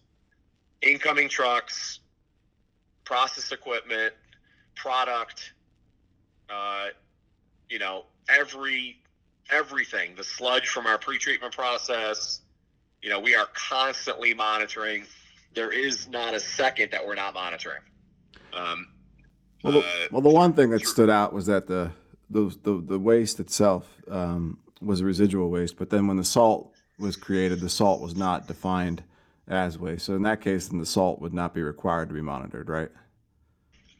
Incoming 0.82 1.28
trucks, 1.28 2.00
process 3.04 3.52
equipment, 3.52 4.12
product, 4.74 5.52
uh, 6.48 6.88
you 7.68 7.78
know, 7.78 8.04
every 8.28 8.96
everything, 9.52 10.14
the 10.16 10.24
sludge 10.24 10.68
from 10.68 10.86
our 10.86 10.98
pretreatment 10.98 11.52
process, 11.52 12.40
you 13.02 13.10
know, 13.10 13.20
we 13.20 13.34
are 13.34 13.48
constantly 13.54 14.34
monitoring. 14.34 15.04
There 15.54 15.72
is 15.72 16.08
not 16.08 16.34
a 16.34 16.40
second 16.40 16.92
that 16.92 17.06
we're 17.06 17.14
not 17.14 17.34
monitoring. 17.34 17.82
Um, 18.52 18.88
Well, 19.62 19.74
the, 19.74 19.78
uh, 19.80 19.84
well, 20.10 20.22
the 20.22 20.30
one 20.30 20.52
thing 20.52 20.70
that 20.70 20.86
stood 20.86 21.10
out 21.10 21.32
was 21.32 21.46
that 21.46 21.66
the 21.66 21.92
the 22.30 22.56
the, 22.62 22.82
the 22.86 22.98
waste 22.98 23.40
itself 23.40 23.86
um, 24.10 24.58
was 24.80 25.00
a 25.00 25.04
residual 25.04 25.50
waste, 25.50 25.76
but 25.76 25.90
then 25.90 26.06
when 26.06 26.16
the 26.16 26.24
salt 26.24 26.72
was 26.98 27.16
created, 27.16 27.60
the 27.60 27.68
salt 27.68 28.00
was 28.00 28.16
not 28.16 28.46
defined 28.46 29.02
as 29.48 29.78
waste. 29.78 30.06
So 30.06 30.14
in 30.14 30.22
that 30.22 30.40
case, 30.40 30.68
then 30.68 30.78
the 30.78 30.86
salt 30.86 31.20
would 31.20 31.34
not 31.34 31.54
be 31.54 31.62
required 31.62 32.08
to 32.08 32.14
be 32.14 32.22
monitored, 32.22 32.68
right? 32.68 32.88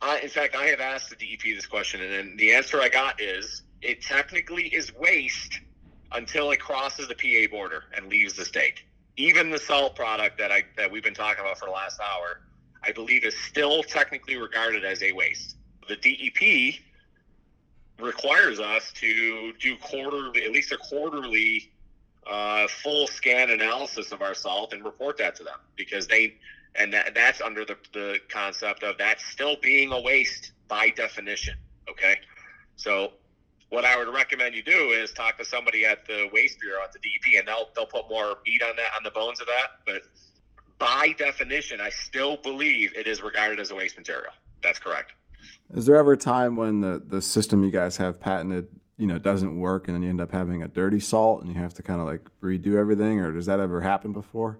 I, 0.02 0.20
in 0.20 0.28
fact, 0.28 0.54
I 0.54 0.66
have 0.66 0.80
asked 0.80 1.10
the 1.10 1.16
DEP 1.16 1.54
this 1.56 1.66
question, 1.66 2.00
and 2.02 2.10
then 2.10 2.36
the 2.36 2.52
answer 2.52 2.80
I 2.80 2.88
got 2.88 3.20
is 3.20 3.62
it 3.82 4.02
technically 4.02 4.64
is 4.68 4.92
waste 4.94 5.60
until 6.12 6.50
it 6.50 6.60
crosses 6.60 7.08
the 7.08 7.14
PA 7.14 7.50
border 7.50 7.84
and 7.96 8.08
leaves 8.08 8.34
the 8.34 8.44
state. 8.44 8.82
Even 9.16 9.50
the 9.50 9.58
salt 9.58 9.96
product 9.96 10.38
that 10.38 10.50
I 10.50 10.64
that 10.76 10.90
we've 10.90 11.02
been 11.02 11.14
talking 11.14 11.40
about 11.40 11.58
for 11.58 11.66
the 11.66 11.72
last 11.72 12.00
hour, 12.00 12.40
I 12.84 12.92
believe, 12.92 13.24
is 13.24 13.36
still 13.48 13.82
technically 13.82 14.36
regarded 14.36 14.84
as 14.84 15.02
a 15.02 15.12
waste. 15.12 15.56
The 15.88 15.96
DEP 15.96 16.80
requires 17.98 18.60
us 18.60 18.92
to 18.94 19.52
do 19.54 19.76
quarterly, 19.76 20.44
at 20.44 20.52
least 20.52 20.72
a 20.72 20.78
quarterly, 20.78 21.70
uh, 22.26 22.66
full 22.68 23.06
scan 23.06 23.50
analysis 23.50 24.12
of 24.12 24.22
our 24.22 24.34
salt 24.34 24.72
and 24.72 24.84
report 24.84 25.18
that 25.18 25.36
to 25.36 25.44
them 25.44 25.58
because 25.76 26.06
they 26.06 26.36
and 26.76 26.92
that, 26.92 27.14
that's 27.14 27.40
under 27.40 27.64
the, 27.64 27.76
the 27.92 28.18
concept 28.28 28.82
of 28.84 28.96
that 28.98 29.20
still 29.20 29.56
being 29.60 29.92
a 29.92 30.00
waste 30.00 30.52
by 30.68 30.90
definition. 30.90 31.54
Okay, 31.88 32.16
so 32.76 33.12
what 33.70 33.84
I 33.84 33.96
would 33.96 34.12
recommend 34.12 34.54
you 34.54 34.62
do 34.62 34.90
is 34.90 35.12
talk 35.12 35.38
to 35.38 35.44
somebody 35.44 35.84
at 35.84 36.06
the 36.06 36.28
Waste 36.32 36.60
Bureau 36.60 36.82
at 36.82 36.92
the 36.92 36.98
DEP, 36.98 37.38
and 37.38 37.48
they'll 37.48 37.68
they'll 37.74 37.86
put 37.86 38.08
more 38.10 38.36
meat 38.46 38.62
on 38.62 38.76
that 38.76 38.90
on 38.96 39.02
the 39.02 39.10
bones 39.10 39.40
of 39.40 39.46
that. 39.46 39.80
But 39.86 40.02
by 40.78 41.14
definition, 41.16 41.80
I 41.80 41.90
still 41.90 42.36
believe 42.36 42.92
it 42.96 43.06
is 43.06 43.22
regarded 43.22 43.60
as 43.60 43.70
a 43.70 43.74
waste 43.74 43.96
material. 43.96 44.32
That's 44.62 44.78
correct. 44.78 45.12
Is 45.74 45.86
there 45.86 45.96
ever 45.96 46.12
a 46.12 46.16
time 46.16 46.56
when 46.56 46.80
the, 46.80 47.02
the 47.06 47.22
system 47.22 47.62
you 47.62 47.70
guys 47.70 47.96
have 47.98 48.18
patented, 48.18 48.66
you 48.96 49.06
know, 49.06 49.18
doesn't 49.18 49.58
work 49.58 49.86
and 49.86 49.94
then 49.94 50.02
you 50.02 50.08
end 50.08 50.20
up 50.20 50.32
having 50.32 50.62
a 50.62 50.68
dirty 50.68 50.98
salt 50.98 51.42
and 51.42 51.52
you 51.52 51.60
have 51.60 51.74
to 51.74 51.82
kind 51.82 52.00
of 52.00 52.06
like 52.06 52.22
redo 52.42 52.74
everything 52.76 53.20
or 53.20 53.32
does 53.32 53.46
that 53.46 53.60
ever 53.60 53.80
happen 53.80 54.12
before? 54.12 54.58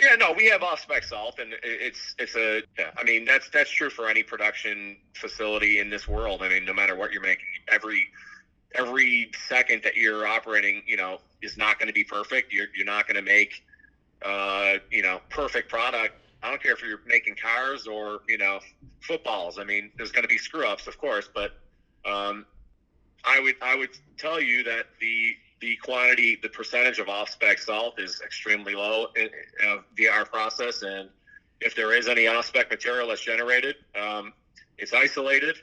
Yeah, 0.00 0.14
no, 0.14 0.32
we 0.32 0.46
have 0.46 0.62
off 0.62 0.80
spec 0.80 1.02
salt, 1.02 1.40
and 1.40 1.54
it's 1.64 2.14
it's 2.20 2.36
a. 2.36 2.62
Yeah, 2.78 2.90
I 2.96 3.02
mean 3.02 3.24
that's 3.24 3.50
that's 3.50 3.68
true 3.68 3.90
for 3.90 4.08
any 4.08 4.22
production 4.22 4.96
facility 5.14 5.80
in 5.80 5.90
this 5.90 6.06
world. 6.06 6.40
I 6.40 6.48
mean, 6.48 6.64
no 6.64 6.72
matter 6.72 6.94
what 6.94 7.10
you're 7.10 7.20
making, 7.20 7.46
every 7.66 8.06
every 8.74 9.30
second 9.48 9.82
that 9.84 9.96
you're 9.96 10.26
operating, 10.26 10.82
you 10.86 10.96
know, 10.96 11.18
is 11.42 11.56
not 11.56 11.78
going 11.78 11.88
to 11.88 11.94
be 11.94 12.04
perfect. 12.04 12.52
You're 12.52 12.66
you're 12.76 12.86
not 12.86 13.06
going 13.06 13.16
to 13.16 13.22
make, 13.22 13.62
uh, 14.22 14.74
you 14.90 15.02
know, 15.02 15.20
perfect 15.30 15.68
product. 15.68 16.14
I 16.42 16.50
don't 16.50 16.62
care 16.62 16.72
if 16.72 16.82
you're 16.82 17.00
making 17.06 17.36
cars 17.42 17.86
or 17.86 18.20
you 18.28 18.38
know 18.38 18.60
footballs. 19.00 19.58
I 19.58 19.64
mean, 19.64 19.90
there's 19.96 20.12
going 20.12 20.22
to 20.22 20.28
be 20.28 20.38
screw 20.38 20.66
ups, 20.66 20.86
of 20.86 20.98
course, 20.98 21.28
but 21.32 21.52
um, 22.04 22.46
I 23.24 23.40
would 23.40 23.56
I 23.60 23.76
would 23.76 23.90
tell 24.16 24.40
you 24.40 24.64
that 24.64 24.86
the 25.00 25.34
the 25.60 25.76
quantity, 25.76 26.38
the 26.40 26.48
percentage 26.48 26.98
of 26.98 27.08
off-spec 27.08 27.58
salt 27.58 27.98
is 27.98 28.20
extremely 28.24 28.74
low 28.74 29.08
in, 29.16 29.28
uh, 29.66 29.78
via 29.96 30.10
our 30.12 30.24
process. 30.24 30.82
And 30.82 31.08
if 31.60 31.74
there 31.74 31.92
is 31.92 32.06
any 32.06 32.28
off-spec 32.28 32.70
material 32.70 33.08
that's 33.08 33.24
generated, 33.24 33.74
um, 34.00 34.32
it's 34.78 34.92
isolated. 34.92 35.56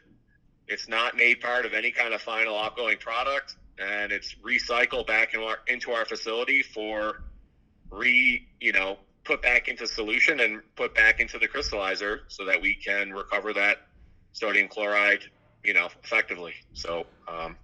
It's 0.67 0.87
not 0.87 1.15
made 1.15 1.41
part 1.41 1.65
of 1.65 1.73
any 1.73 1.91
kind 1.91 2.13
of 2.13 2.21
final 2.21 2.57
outgoing 2.57 2.97
product, 2.97 3.55
and 3.77 4.11
it's 4.11 4.35
recycled 4.35 5.07
back 5.07 5.33
in 5.33 5.41
our, 5.41 5.59
into 5.67 5.91
our 5.91 6.05
facility 6.05 6.63
for 6.63 7.21
re, 7.91 8.47
you 8.59 8.71
know, 8.71 8.97
put 9.23 9.41
back 9.41 9.67
into 9.67 9.87
solution 9.87 10.39
and 10.39 10.61
put 10.75 10.95
back 10.95 11.19
into 11.19 11.37
the 11.37 11.47
crystallizer 11.47 12.19
so 12.27 12.45
that 12.45 12.61
we 12.61 12.75
can 12.75 13.11
recover 13.11 13.53
that 13.53 13.77
sodium 14.33 14.67
chloride, 14.67 15.23
you 15.63 15.73
know, 15.73 15.89
effectively. 16.03 16.53
So, 16.73 17.05
um, 17.27 17.55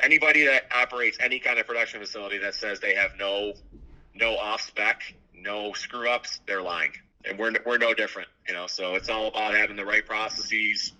anybody 0.00 0.46
that 0.46 0.64
operates 0.74 1.18
any 1.20 1.38
kind 1.38 1.58
of 1.58 1.66
production 1.66 2.00
facility 2.00 2.38
that 2.38 2.54
says 2.54 2.80
they 2.80 2.94
have 2.94 3.12
no 3.18 3.54
no 4.14 4.36
off 4.36 4.62
spec, 4.62 5.14
no 5.34 5.72
screw 5.72 6.08
ups, 6.08 6.40
they're 6.46 6.62
lying. 6.62 6.92
And 7.24 7.38
we're 7.38 7.52
we're 7.66 7.78
no 7.78 7.94
different, 7.94 8.28
you 8.46 8.54
know. 8.54 8.66
So 8.66 8.94
it's 8.94 9.08
all 9.08 9.28
about 9.28 9.54
having 9.54 9.76
the 9.76 9.84
right 9.84 10.04
processes 10.06 10.92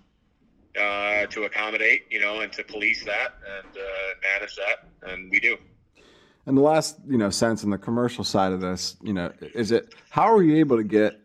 uh, 0.79 1.27
to 1.27 1.45
accommodate, 1.45 2.05
you 2.11 2.21
know, 2.21 2.41
and 2.41 2.53
to 2.53 2.65
police 2.65 3.05
that 3.05 3.35
and 3.59 3.77
uh, 3.77 3.83
manage 4.23 4.57
that, 4.57 5.11
and 5.11 5.31
we 5.31 5.41
do. 5.41 5.57
And 6.47 6.57
the 6.57 6.63
last, 6.63 6.99
you 7.07 7.19
know, 7.19 7.29
sense 7.29 7.63
in 7.63 7.71
the 7.71 7.79
commercial 7.79 8.25
side 8.25 8.53
of 8.53 8.61
this, 8.61 8.97
you 9.03 9.13
know, 9.13 9.33
is 9.55 9.71
it 9.71 9.95
how 10.09 10.33
are 10.33 10.43
you 10.43 10.57
able 10.57 10.79
to 10.79 10.85
get 10.85 11.21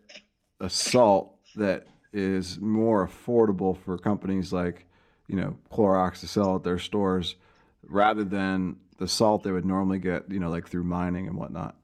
a 0.59 0.69
salt 0.69 1.35
that 1.55 1.87
is 2.11 2.59
more 2.59 3.07
affordable 3.07 3.77
for 3.77 3.97
companies 3.97 4.51
like, 4.51 4.85
you 5.27 5.35
know, 5.35 5.55
Clorox 5.71 6.19
to 6.19 6.27
sell 6.27 6.57
at 6.57 6.63
their 6.63 6.77
stores 6.77 7.35
rather 7.83 8.23
than 8.23 8.75
the 8.97 9.07
salt 9.07 9.43
they 9.43 9.51
would 9.51 9.65
normally 9.65 9.99
get, 9.99 10.29
you 10.29 10.39
know, 10.39 10.49
like 10.49 10.67
through 10.67 10.83
mining 10.83 11.27
and 11.27 11.37
whatnot? 11.37 11.75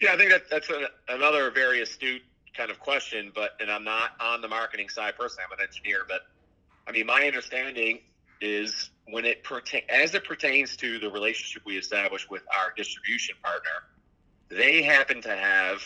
Yeah, 0.00 0.12
I 0.14 0.16
think 0.16 0.30
that 0.30 0.48
that's 0.48 0.70
a, 0.70 0.88
another 1.08 1.50
very 1.50 1.82
astute 1.82 2.22
kind 2.56 2.70
of 2.70 2.78
question. 2.78 3.32
But 3.34 3.50
and 3.60 3.70
I'm 3.70 3.84
not 3.84 4.12
on 4.20 4.40
the 4.40 4.48
marketing 4.48 4.88
side 4.88 5.14
personally. 5.18 5.44
I'm 5.50 5.58
an 5.58 5.66
engineer, 5.66 6.04
but 6.08 6.22
I 6.86 6.92
mean, 6.92 7.06
my 7.06 7.24
understanding 7.26 8.00
is 8.40 8.90
when 9.06 9.24
it 9.24 9.44
pertain 9.44 9.82
as 9.88 10.14
it 10.14 10.24
pertains 10.24 10.76
to 10.76 10.98
the 10.98 11.10
relationship 11.10 11.62
we 11.66 11.76
established 11.76 12.30
with 12.30 12.42
our 12.58 12.72
distribution 12.76 13.34
partner, 13.42 13.70
they 14.48 14.82
happen 14.82 15.20
to 15.22 15.34
have 15.34 15.82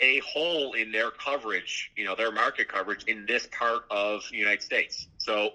a 0.00 0.18
hole 0.20 0.72
in 0.72 0.90
their 0.90 1.10
coverage, 1.10 1.92
you 1.96 2.04
know, 2.04 2.14
their 2.14 2.32
market 2.32 2.68
coverage 2.68 3.04
in 3.04 3.24
this 3.26 3.48
part 3.52 3.84
of 3.90 4.22
the 4.30 4.36
United 4.36 4.62
States. 4.62 5.08
So 5.18 5.50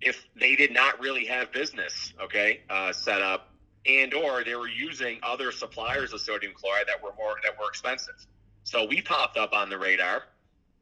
if 0.00 0.26
they 0.38 0.56
did 0.56 0.72
not 0.72 1.00
really 1.00 1.24
have 1.26 1.52
business, 1.52 2.12
okay, 2.22 2.60
uh, 2.68 2.92
set 2.92 3.22
up, 3.22 3.50
and 3.86 4.12
or 4.12 4.44
they 4.44 4.54
were 4.54 4.68
using 4.68 5.18
other 5.22 5.52
suppliers 5.52 6.12
of 6.12 6.20
sodium 6.20 6.52
chloride 6.54 6.86
that 6.88 7.02
were 7.02 7.14
more 7.16 7.36
that 7.44 7.58
were 7.58 7.68
expensive. 7.68 8.14
So 8.64 8.84
we 8.84 9.00
popped 9.00 9.36
up 9.36 9.52
on 9.52 9.70
the 9.70 9.78
radar. 9.78 10.24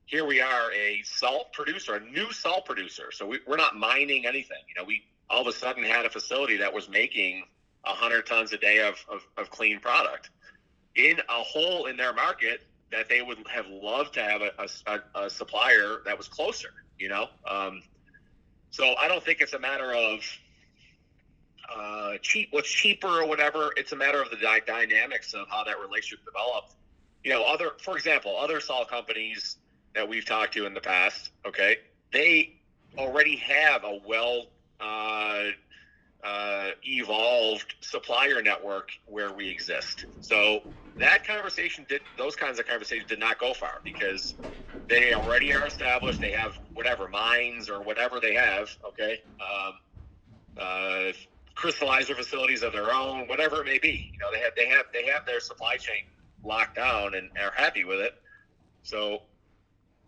Here 0.07 0.27
we 0.27 0.41
are, 0.41 0.73
a 0.73 1.03
salt 1.05 1.53
producer, 1.53 1.95
a 1.95 2.01
new 2.01 2.31
salt 2.33 2.67
producer. 2.67 3.11
So 3.11 3.27
we, 3.27 3.41
we're 3.47 3.57
not 3.57 3.77
mining 3.77 4.27
anything. 4.27 4.59
You 4.69 4.75
know, 4.77 4.85
we 4.85 5.03
all 5.31 5.41
of 5.41 5.47
a 5.47 5.53
sudden 5.53 5.83
had 5.83 6.05
a 6.05 6.11
facility 6.11 6.59
that 6.59 6.73
was 6.73 6.89
making 6.89 7.45
100 7.85 8.27
tons 8.27 8.53
a 8.53 8.59
day 8.59 8.81
of, 8.81 8.97
of, 9.11 9.27
of 9.37 9.51
clean 9.51 9.81
product 9.81 10.31
in 10.95 11.19
a 11.19 11.43
hole 11.43 11.87
in 11.87 11.97
their 11.97 12.13
market 12.13 12.61
that 12.93 13.09
they 13.09 13.23
would 13.23 13.39
have 13.49 13.67
loved 13.67 14.15
to 14.15 14.23
have 14.23 14.43
a, 14.43 14.69
a, 14.87 15.25
a 15.25 15.31
supplier 15.31 16.03
that 16.05 16.17
was 16.17 16.29
closer, 16.29 16.69
you 16.99 17.09
know? 17.09 17.27
Um, 17.49 17.83
so 18.71 18.95
I 18.97 19.09
don't 19.09 19.25
think 19.25 19.41
it's 19.41 19.55
a 19.55 19.59
matter 19.59 19.93
of 19.95 20.21
uh, 21.75 22.13
cheap, 22.21 22.49
what's 22.51 22.71
cheaper 22.71 23.23
or 23.23 23.27
whatever. 23.27 23.73
It's 23.77 23.93
a 23.93 23.97
matter 23.97 24.21
of 24.21 24.31
the 24.31 24.37
dy- 24.37 24.61
dynamics 24.67 25.33
of 25.35 25.49
how 25.49 25.65
that 25.65 25.81
relationship 25.81 26.25
developed. 26.25 26.75
You 27.25 27.31
know, 27.31 27.45
other, 27.45 27.71
for 27.81 27.97
example, 27.97 28.37
other 28.37 28.61
salt 28.61 28.89
companies 28.91 29.57
that 29.95 30.09
we've 30.09 30.27
talked 30.27 30.55
to 30.55 30.67
in 30.67 30.75
the 30.75 30.81
past, 30.81 31.31
okay, 31.47 31.77
they 32.13 32.51
already 32.99 33.37
have 33.37 33.85
a 33.85 34.01
well 34.07 34.47
uh, 34.81 35.45
uh, 36.25 36.71
evolved 36.83 37.75
supplier 37.81 38.43
network 38.43 38.91
where 39.07 39.33
we 39.33 39.49
exist. 39.49 40.07
So 40.21 40.61
that 41.01 41.27
conversation 41.27 41.87
did 41.89 42.03
those 42.19 42.37
kinds 42.37 42.59
of 42.59 42.67
conversations 42.67 43.09
did 43.09 43.19
not 43.21 43.39
go 43.39 43.55
far 43.55 43.81
because 43.85 44.35
they 44.89 45.15
already 45.15 45.55
are 45.55 45.67
established. 45.67 46.21
They 46.21 46.33
have 46.33 46.53
whatever 46.75 47.09
mines 47.09 47.69
or 47.69 47.83
whatever 47.83 48.21
they 48.21 48.35
have. 48.35 48.71
Okay, 48.89 49.21
um, 49.41 49.75
uh, 50.61 51.13
crystallizer 51.57 52.15
facilities 52.17 52.63
of 52.63 52.73
their 52.73 52.93
own, 52.93 53.27
whatever 53.29 53.61
it 53.63 53.67
may 53.67 53.79
be. 53.79 54.11
You 54.13 54.19
know, 54.21 54.33
they 54.33 54.41
have 54.41 54.53
they 54.57 54.67
have 54.67 54.87
they 54.93 55.07
have 55.07 55.27
their 55.27 55.41
supply 55.41 55.77
chain 55.77 56.03
locked 56.45 56.77
down 56.77 57.15
and 57.15 57.31
are 57.43 57.53
happy 57.57 57.85
with 57.85 58.01
it. 58.01 58.15
So, 58.83 59.21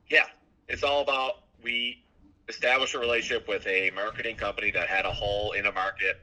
yeah, 0.08 0.26
it's 0.68 0.82
all 0.82 1.02
about 1.02 1.42
we 1.62 2.02
establish 2.48 2.94
a 2.94 2.98
relationship 2.98 3.48
with 3.48 3.66
a 3.66 3.90
marketing 3.94 4.36
company 4.36 4.70
that 4.70 4.88
had 4.88 5.04
a 5.04 5.10
hole 5.10 5.52
in 5.52 5.66
a 5.66 5.72
market 5.72 6.20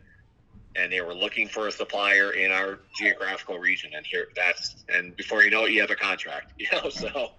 and 0.75 0.91
they 0.91 1.01
were 1.01 1.13
looking 1.13 1.47
for 1.47 1.67
a 1.67 1.71
supplier 1.71 2.31
in 2.31 2.51
our 2.51 2.79
geographical 2.95 3.59
region 3.59 3.91
and 3.95 4.05
here 4.05 4.27
that's 4.35 4.85
and 4.89 5.15
before 5.17 5.43
you 5.43 5.51
know 5.51 5.65
it 5.65 5.71
you 5.71 5.81
have 5.81 5.91
a 5.91 5.95
contract 5.95 6.53
you 6.57 6.67
know 6.71 6.89
so 6.89 7.31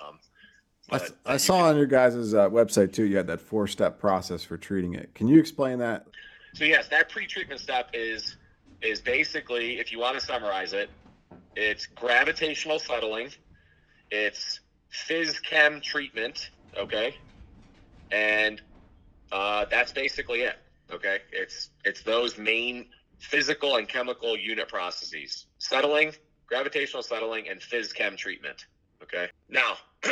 um, 0.00 0.18
I, 0.92 1.00
I 1.26 1.36
saw 1.36 1.58
on 1.58 1.76
your 1.76 1.86
guys' 1.86 2.34
uh, 2.34 2.48
website 2.48 2.92
too 2.92 3.04
you 3.04 3.16
had 3.16 3.26
that 3.26 3.40
four 3.40 3.66
step 3.66 3.98
process 3.98 4.42
for 4.42 4.56
treating 4.56 4.94
it. 4.94 5.14
Can 5.14 5.28
you 5.28 5.38
explain 5.38 5.78
that? 5.78 6.06
So 6.54 6.64
yes 6.64 6.88
that 6.88 7.08
pre-treatment 7.08 7.60
step 7.60 7.90
is 7.92 8.36
is 8.80 9.00
basically 9.00 9.78
if 9.78 9.92
you 9.92 9.98
want 9.98 10.18
to 10.18 10.24
summarize 10.24 10.72
it 10.72 10.88
it's 11.56 11.86
gravitational 11.86 12.78
settling 12.78 13.30
it's 14.10 14.60
phys 14.92 15.42
chem 15.42 15.80
treatment 15.80 16.50
okay 16.76 17.14
and 18.10 18.60
uh, 19.32 19.64
that's 19.70 19.92
basically 19.92 20.40
it 20.40 20.56
Okay, 20.92 21.18
it's 21.32 21.70
it's 21.84 22.02
those 22.02 22.36
main 22.36 22.86
physical 23.18 23.76
and 23.76 23.88
chemical 23.88 24.36
unit 24.36 24.68
processes: 24.68 25.46
settling, 25.58 26.12
gravitational 26.46 27.02
settling, 27.02 27.48
and 27.48 27.60
phys 27.60 27.94
chem 27.94 28.16
treatment. 28.16 28.66
Okay, 29.02 29.28
now 29.48 29.74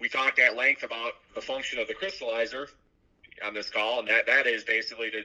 we 0.00 0.08
talked 0.08 0.38
at 0.38 0.56
length 0.56 0.82
about 0.84 1.12
the 1.34 1.40
function 1.40 1.78
of 1.80 1.88
the 1.88 1.94
crystallizer 1.94 2.66
on 3.44 3.54
this 3.54 3.70
call, 3.70 4.00
and 4.00 4.08
that 4.08 4.26
that 4.26 4.46
is 4.46 4.62
basically 4.64 5.10
the 5.10 5.22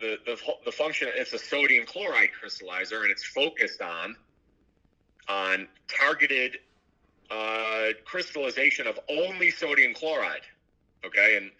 the, 0.00 0.18
the, 0.26 0.36
the 0.64 0.72
function 0.72 1.08
it's 1.14 1.32
a 1.32 1.38
sodium 1.38 1.86
chloride 1.86 2.30
crystallizer 2.42 3.02
and 3.02 3.10
it's 3.10 3.24
focused 3.24 3.80
on 3.80 4.16
on 5.28 5.68
targeted 5.88 6.58
uh, 7.30 7.88
crystallization 8.04 8.86
of 8.86 8.98
only 9.08 9.50
sodium 9.50 9.94
chloride 9.94 10.42
okay 11.04 11.36
and 11.36 11.50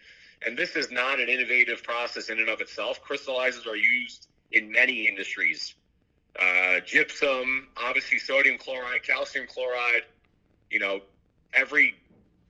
and 0.45 0.57
this 0.57 0.75
is 0.75 0.91
not 0.91 1.19
an 1.19 1.27
innovative 1.27 1.83
process 1.83 2.29
in 2.29 2.39
and 2.39 2.49
of 2.49 2.61
itself. 2.61 2.99
Crystallizers 3.03 3.65
are 3.67 3.75
used 3.75 4.27
in 4.51 4.71
many 4.71 5.07
industries. 5.07 5.73
Uh, 6.39 6.79
gypsum, 6.85 7.67
obviously 7.77 8.19
sodium 8.19 8.57
chloride, 8.57 9.03
calcium 9.03 9.47
chloride. 9.47 10.03
You 10.69 10.79
know, 10.79 11.01
every 11.53 11.95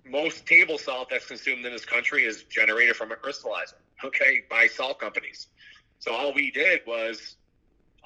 most 0.05 0.45
table 0.45 0.77
salt 0.77 1.09
that's 1.09 1.25
consumed 1.25 1.65
in 1.65 1.71
this 1.71 1.85
country 1.85 2.23
is 2.23 2.43
generated 2.43 2.95
from 2.95 3.11
a 3.11 3.15
crystallizer. 3.15 3.75
Okay, 4.03 4.43
by 4.49 4.67
salt 4.67 4.99
companies. 4.99 5.47
So 5.99 6.13
all 6.13 6.33
we 6.33 6.51
did 6.51 6.81
was 6.85 7.37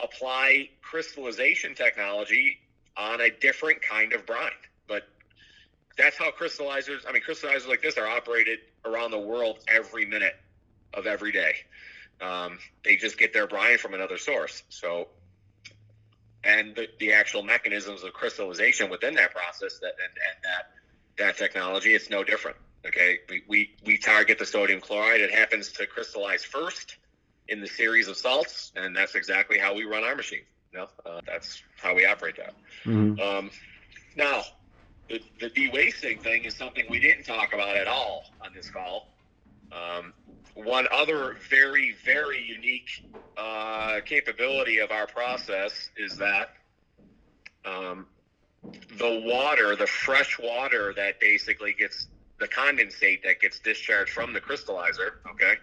apply 0.02 0.69
crystallization 0.82 1.74
technology 1.74 2.60
on 2.95 3.22
a 3.22 3.30
different 3.30 3.82
kind 3.82 4.13
of 4.13 4.26
brine. 4.26 4.52
That's 5.99 6.17
how 6.17 6.31
crystallizers, 6.31 7.01
I 7.07 7.12
mean, 7.12 7.21
crystallizers 7.21 7.67
like 7.67 7.81
this 7.81 7.97
are 7.97 8.07
operated 8.07 8.59
around 8.85 9.12
the 9.12 9.19
world 9.19 9.59
every 9.67 10.05
minute 10.05 10.33
of 10.93 11.05
every 11.05 11.33
day. 11.33 11.55
Um, 12.21 12.57
they 12.85 12.95
just 12.95 13.17
get 13.17 13.33
their 13.33 13.47
brine 13.47 13.77
from 13.77 13.93
another 13.93 14.17
source. 14.17 14.63
So, 14.69 15.09
and 16.41 16.73
the, 16.73 16.88
the 16.99 17.12
actual 17.13 17.43
mechanisms 17.43 18.03
of 18.03 18.13
crystallization 18.13 18.89
within 18.89 19.15
that 19.15 19.35
process 19.35 19.79
that 19.79 19.93
and, 20.01 20.13
and 20.13 20.43
that 20.43 20.71
that 21.17 21.38
technology, 21.38 21.93
it's 21.93 22.09
no 22.09 22.23
different. 22.23 22.55
Okay, 22.88 23.19
we, 23.29 23.43
we, 23.49 23.75
we 23.85 23.97
target 23.97 24.39
the 24.39 24.45
sodium 24.45 24.79
chloride. 24.79 25.19
It 25.19 25.33
happens 25.33 25.73
to 25.73 25.85
crystallize 25.85 26.45
first 26.45 26.95
in 27.49 27.59
the 27.59 27.67
series 27.67 28.07
of 28.07 28.15
salts, 28.15 28.71
and 28.77 28.95
that's 28.95 29.15
exactly 29.15 29.59
how 29.59 29.75
we 29.75 29.83
run 29.83 30.05
our 30.05 30.15
machine. 30.15 30.45
You 30.71 30.79
know, 30.79 30.88
uh, 31.05 31.19
that's 31.27 31.62
how 31.75 31.93
we 31.93 32.05
operate 32.05 32.38
that. 32.38 32.53
Mm-hmm. 32.85 33.19
Um, 33.19 33.51
now, 34.15 34.43
the, 35.10 35.22
the 35.39 35.50
de-wasting 35.50 36.19
thing 36.19 36.45
is 36.45 36.56
something 36.56 36.86
we 36.89 37.00
didn't 37.00 37.24
talk 37.24 37.54
about 37.54 37.76
at 37.76 37.88
all 37.88 38.26
on 38.41 38.54
this 38.54 38.69
call. 38.69 39.10
Um, 39.72 40.13
one 40.54 40.88
other 40.91 41.38
very, 41.50 41.95
very 42.06 42.41
unique 42.41 43.06
uh, 43.38 44.02
capability 44.06 44.80
of 44.80 44.91
our 44.91 45.08
process 45.08 45.89
is 45.98 46.17
that 46.17 46.54
um, 47.65 48.08
the 48.98 49.24
water, 49.26 49.76
the 49.76 49.88
fresh 49.88 50.38
water 50.39 50.93
that 50.95 51.19
basically 51.19 51.74
gets 51.74 52.08
the 52.39 52.48
condensate 52.48 53.24
that 53.24 53.39
gets 53.41 53.60
discharged 53.60 54.12
from 54.12 54.34
the 54.34 54.39
crystallizer, 54.39 55.15
okay? 55.30 55.56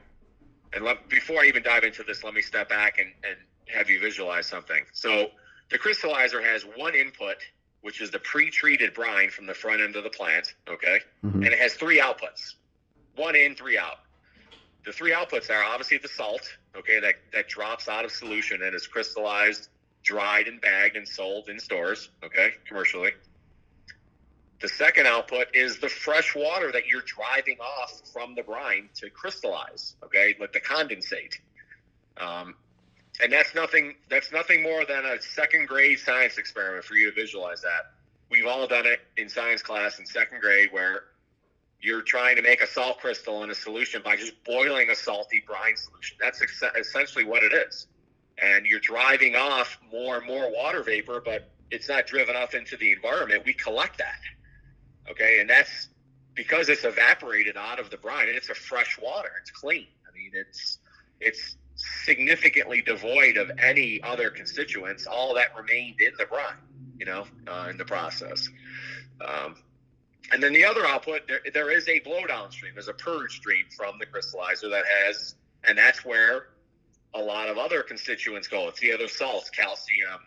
And 0.72 0.84
let, 0.84 1.08
before 1.08 1.40
I 1.40 1.46
even 1.46 1.62
dive 1.62 1.84
into 1.84 2.02
this, 2.02 2.22
let 2.22 2.34
me 2.34 2.42
step 2.42 2.68
back 2.68 2.98
and, 2.98 3.08
and 3.24 3.36
have 3.74 3.88
you 3.88 3.98
visualize 4.00 4.46
something. 4.46 4.84
So 4.92 5.28
the 5.70 5.78
crystallizer 5.78 6.42
has 6.42 6.62
one 6.76 6.94
input, 6.94 7.36
which 7.82 8.00
is 8.00 8.10
the 8.10 8.18
pre-treated 8.18 8.94
brine 8.94 9.30
from 9.30 9.46
the 9.46 9.54
front 9.54 9.80
end 9.80 9.96
of 9.96 10.04
the 10.04 10.10
plant, 10.10 10.54
okay? 10.68 11.00
Mhm. 11.24 11.34
And 11.34 11.46
it 11.46 11.58
has 11.58 11.74
three 11.74 11.98
outputs, 11.98 12.54
one 13.14 13.36
in, 13.36 13.54
three 13.54 13.78
out. 13.78 14.00
The 14.84 14.92
three 14.92 15.12
outputs 15.12 15.50
are 15.50 15.62
obviously 15.62 15.98
the 15.98 16.08
salt, 16.08 16.56
okay, 16.76 17.00
that, 17.00 17.14
that 17.32 17.48
drops 17.48 17.88
out 17.88 18.04
of 18.04 18.12
solution 18.12 18.62
and 18.62 18.74
is 18.74 18.86
crystallized, 18.86 19.68
dried 20.02 20.46
and 20.46 20.60
bagged 20.60 20.96
and 20.96 21.06
sold 21.06 21.48
in 21.48 21.58
stores, 21.58 22.10
okay, 22.22 22.52
commercially. 22.66 23.12
The 24.60 24.68
second 24.68 25.06
output 25.06 25.48
is 25.54 25.78
the 25.78 25.88
fresh 25.88 26.34
water 26.34 26.72
that 26.72 26.86
you're 26.86 27.02
driving 27.02 27.58
off 27.60 28.00
from 28.12 28.34
the 28.34 28.42
brine 28.42 28.88
to 28.96 29.10
crystallize, 29.10 29.96
okay, 30.02 30.34
like 30.40 30.52
the 30.52 30.60
condensate. 30.60 31.34
Um, 32.16 32.54
and 33.22 33.32
that's 33.32 33.54
nothing 33.54 33.94
that's 34.08 34.32
nothing 34.32 34.62
more 34.62 34.84
than 34.84 35.04
a 35.04 35.20
second 35.20 35.68
grade 35.68 35.98
science 35.98 36.38
experiment 36.38 36.84
for 36.84 36.94
you 36.94 37.10
to 37.10 37.14
visualize 37.14 37.62
that. 37.62 37.92
We've 38.30 38.46
all 38.46 38.66
done 38.66 38.86
it 38.86 39.00
in 39.16 39.28
science 39.28 39.62
class 39.62 39.98
in 39.98 40.06
second 40.06 40.40
grade 40.40 40.68
where 40.72 41.04
you're 41.80 42.02
trying 42.02 42.36
to 42.36 42.42
make 42.42 42.60
a 42.62 42.66
salt 42.66 42.98
crystal 42.98 43.42
in 43.44 43.50
a 43.50 43.54
solution 43.54 44.02
by 44.02 44.16
just 44.16 44.32
boiling 44.44 44.90
a 44.90 44.96
salty 44.96 45.42
brine 45.46 45.76
solution. 45.76 46.16
That's 46.20 46.42
ex- 46.42 46.62
essentially 46.78 47.24
what 47.24 47.42
it 47.42 47.52
is. 47.52 47.86
And 48.42 48.66
you're 48.66 48.80
driving 48.80 49.36
off 49.36 49.78
more 49.92 50.16
and 50.18 50.26
more 50.26 50.52
water 50.52 50.82
vapor, 50.82 51.22
but 51.24 51.50
it's 51.70 51.88
not 51.88 52.06
driven 52.06 52.34
off 52.36 52.54
into 52.54 52.76
the 52.76 52.92
environment. 52.92 53.44
We 53.44 53.52
collect 53.52 53.98
that. 53.98 54.20
Okay. 55.10 55.38
And 55.40 55.48
that's 55.48 55.88
because 56.34 56.68
it's 56.68 56.84
evaporated 56.84 57.56
out 57.56 57.78
of 57.78 57.90
the 57.90 57.96
brine 57.96 58.28
and 58.28 58.36
it's 58.36 58.50
a 58.50 58.54
fresh 58.54 58.98
water. 59.00 59.30
It's 59.40 59.50
clean. 59.50 59.86
I 60.10 60.16
mean, 60.16 60.32
it's, 60.34 60.78
it's 61.20 61.56
significantly 62.06 62.80
devoid 62.80 63.36
of 63.36 63.50
any 63.58 64.00
other 64.02 64.30
constituents, 64.30 65.06
all 65.06 65.34
that 65.34 65.48
remained 65.56 66.00
in 66.00 66.12
the 66.18 66.24
brine, 66.24 66.54
you 66.98 67.04
know, 67.04 67.26
uh, 67.48 67.66
in 67.68 67.76
the 67.76 67.84
process. 67.84 68.48
Um, 69.20 69.56
and 70.32 70.42
then 70.42 70.52
the 70.52 70.64
other 70.64 70.86
output, 70.86 71.22
there, 71.26 71.40
there 71.52 71.70
is 71.70 71.88
a 71.88 72.00
blowdown 72.00 72.52
stream. 72.52 72.72
There's 72.74 72.88
a 72.88 72.94
purge 72.94 73.36
stream 73.36 73.66
from 73.76 73.98
the 73.98 74.06
crystallizer 74.06 74.70
that 74.70 74.84
has, 75.04 75.34
and 75.64 75.76
that's 75.76 76.04
where 76.04 76.48
a 77.14 77.20
lot 77.20 77.48
of 77.48 77.58
other 77.58 77.82
constituents 77.82 78.46
go. 78.48 78.68
It's 78.68 78.80
the 78.80 78.92
other 78.92 79.08
salts, 79.08 79.50
calcium, 79.50 80.20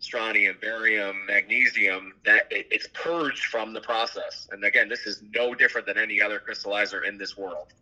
strontium, 0.00 0.56
barium, 0.60 1.24
magnesium, 1.26 2.14
that 2.26 2.50
it, 2.50 2.66
it's 2.70 2.88
purged 2.92 3.44
from 3.46 3.72
the 3.72 3.80
process. 3.80 4.48
And 4.50 4.62
again, 4.64 4.88
this 4.88 5.06
is 5.06 5.22
no 5.34 5.54
different 5.54 5.86
than 5.86 5.98
any 5.98 6.20
other 6.20 6.40
crystallizer 6.40 7.06
in 7.06 7.16
this 7.16 7.36
world. 7.36 7.72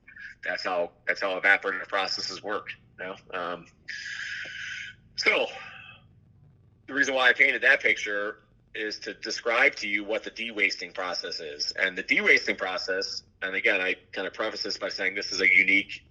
That's 0.45 0.65
how 0.65 0.91
that's 1.07 1.21
how 1.21 1.39
evaporative 1.39 1.89
processes 1.89 2.43
work. 2.43 2.69
Know? 3.03 3.17
um, 3.35 3.67
so 5.17 5.47
the 6.87 6.95
reason 6.95 7.15
why 7.15 7.29
I 7.29 7.33
painted 7.33 7.63
that 7.63 7.81
picture 7.81 8.39
is 8.75 8.99
to 9.01 9.15
describe 9.15 9.75
to 9.77 9.89
you 9.89 10.05
what 10.05 10.25
the 10.25 10.31
de-wasting 10.31 10.93
process 10.93 11.41
is. 11.41 11.73
And 11.73 11.97
the 11.97 12.03
de-wasting 12.03 12.57
process, 12.57 13.23
and 13.43 13.55
again, 13.55 13.81
I 13.81 13.97
kind 14.13 14.27
of 14.27 14.35
preface 14.35 14.63
this 14.63 14.79
by 14.79 14.89
saying 14.89 15.15
this 15.15 15.33
is 15.33 15.41
a 15.41 15.49
unique, 15.49 16.05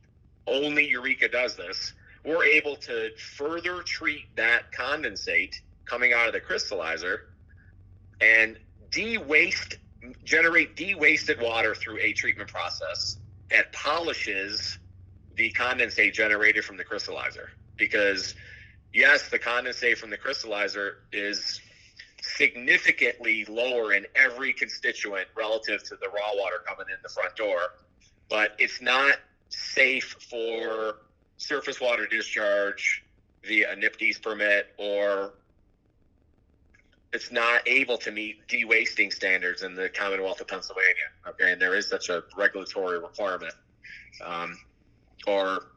only 0.47 0.87
Eureka 0.87 1.27
does 1.27 1.55
this. 1.55 1.93
We're 2.23 2.43
able 2.43 2.75
to 2.77 3.09
further 3.17 3.81
treat 3.81 4.35
that 4.35 4.71
condensate 4.71 5.55
coming 5.85 6.13
out 6.13 6.27
of 6.27 6.33
the 6.33 6.39
crystallizer 6.39 7.17
and 8.19 8.57
de-waste, 8.91 9.77
generate 10.23 10.75
de-wasted 10.75 11.41
water 11.41 11.73
through 11.73 11.99
a 11.99 12.13
treatment 12.13 12.49
process 12.49 13.17
that 13.49 13.73
polishes 13.73 14.77
the 15.35 15.51
condensate 15.51 16.13
generated 16.13 16.63
from 16.63 16.77
the 16.77 16.83
crystallizer. 16.83 17.47
Because 17.77 18.35
yes, 18.93 19.29
the 19.29 19.39
condensate 19.39 19.97
from 19.97 20.09
the 20.09 20.17
crystallizer 20.17 20.93
is 21.11 21.61
significantly 22.21 23.45
lower 23.45 23.93
in 23.93 24.05
every 24.15 24.53
constituent 24.53 25.27
relative 25.35 25.83
to 25.83 25.95
the 25.95 26.07
raw 26.09 26.31
water 26.35 26.57
coming 26.67 26.85
in 26.89 26.97
the 27.03 27.09
front 27.09 27.35
door, 27.35 27.59
but 28.29 28.55
it's 28.59 28.81
not 28.81 29.15
safe 29.49 30.15
for 30.29 30.97
surface 31.37 31.81
water 31.81 32.05
discharge 32.05 33.03
via 33.43 33.71
a 33.71 33.75
NPDES 33.75 34.21
permit 34.21 34.67
or 34.77 35.33
it's 37.13 37.31
not 37.31 37.67
able 37.67 37.97
to 37.97 38.11
meet 38.11 38.47
de-wasting 38.47 39.11
standards 39.11 39.63
in 39.63 39.75
the 39.75 39.89
Commonwealth 39.89 40.39
of 40.39 40.47
Pennsylvania. 40.47 41.09
Okay, 41.27 41.51
and 41.51 41.61
there 41.61 41.75
is 41.75 41.89
such 41.89 42.09
a 42.09 42.23
regulatory 42.37 42.99
requirement 42.99 43.53
um, 44.23 44.57
or 45.27 45.67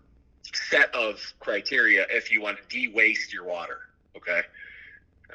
set 0.53 0.95
of 0.95 1.21
criteria 1.41 2.07
if 2.11 2.31
you 2.31 2.41
want 2.41 2.59
to 2.59 2.65
de-waste 2.69 3.33
your 3.33 3.45
water. 3.45 3.81
Okay, 4.17 4.43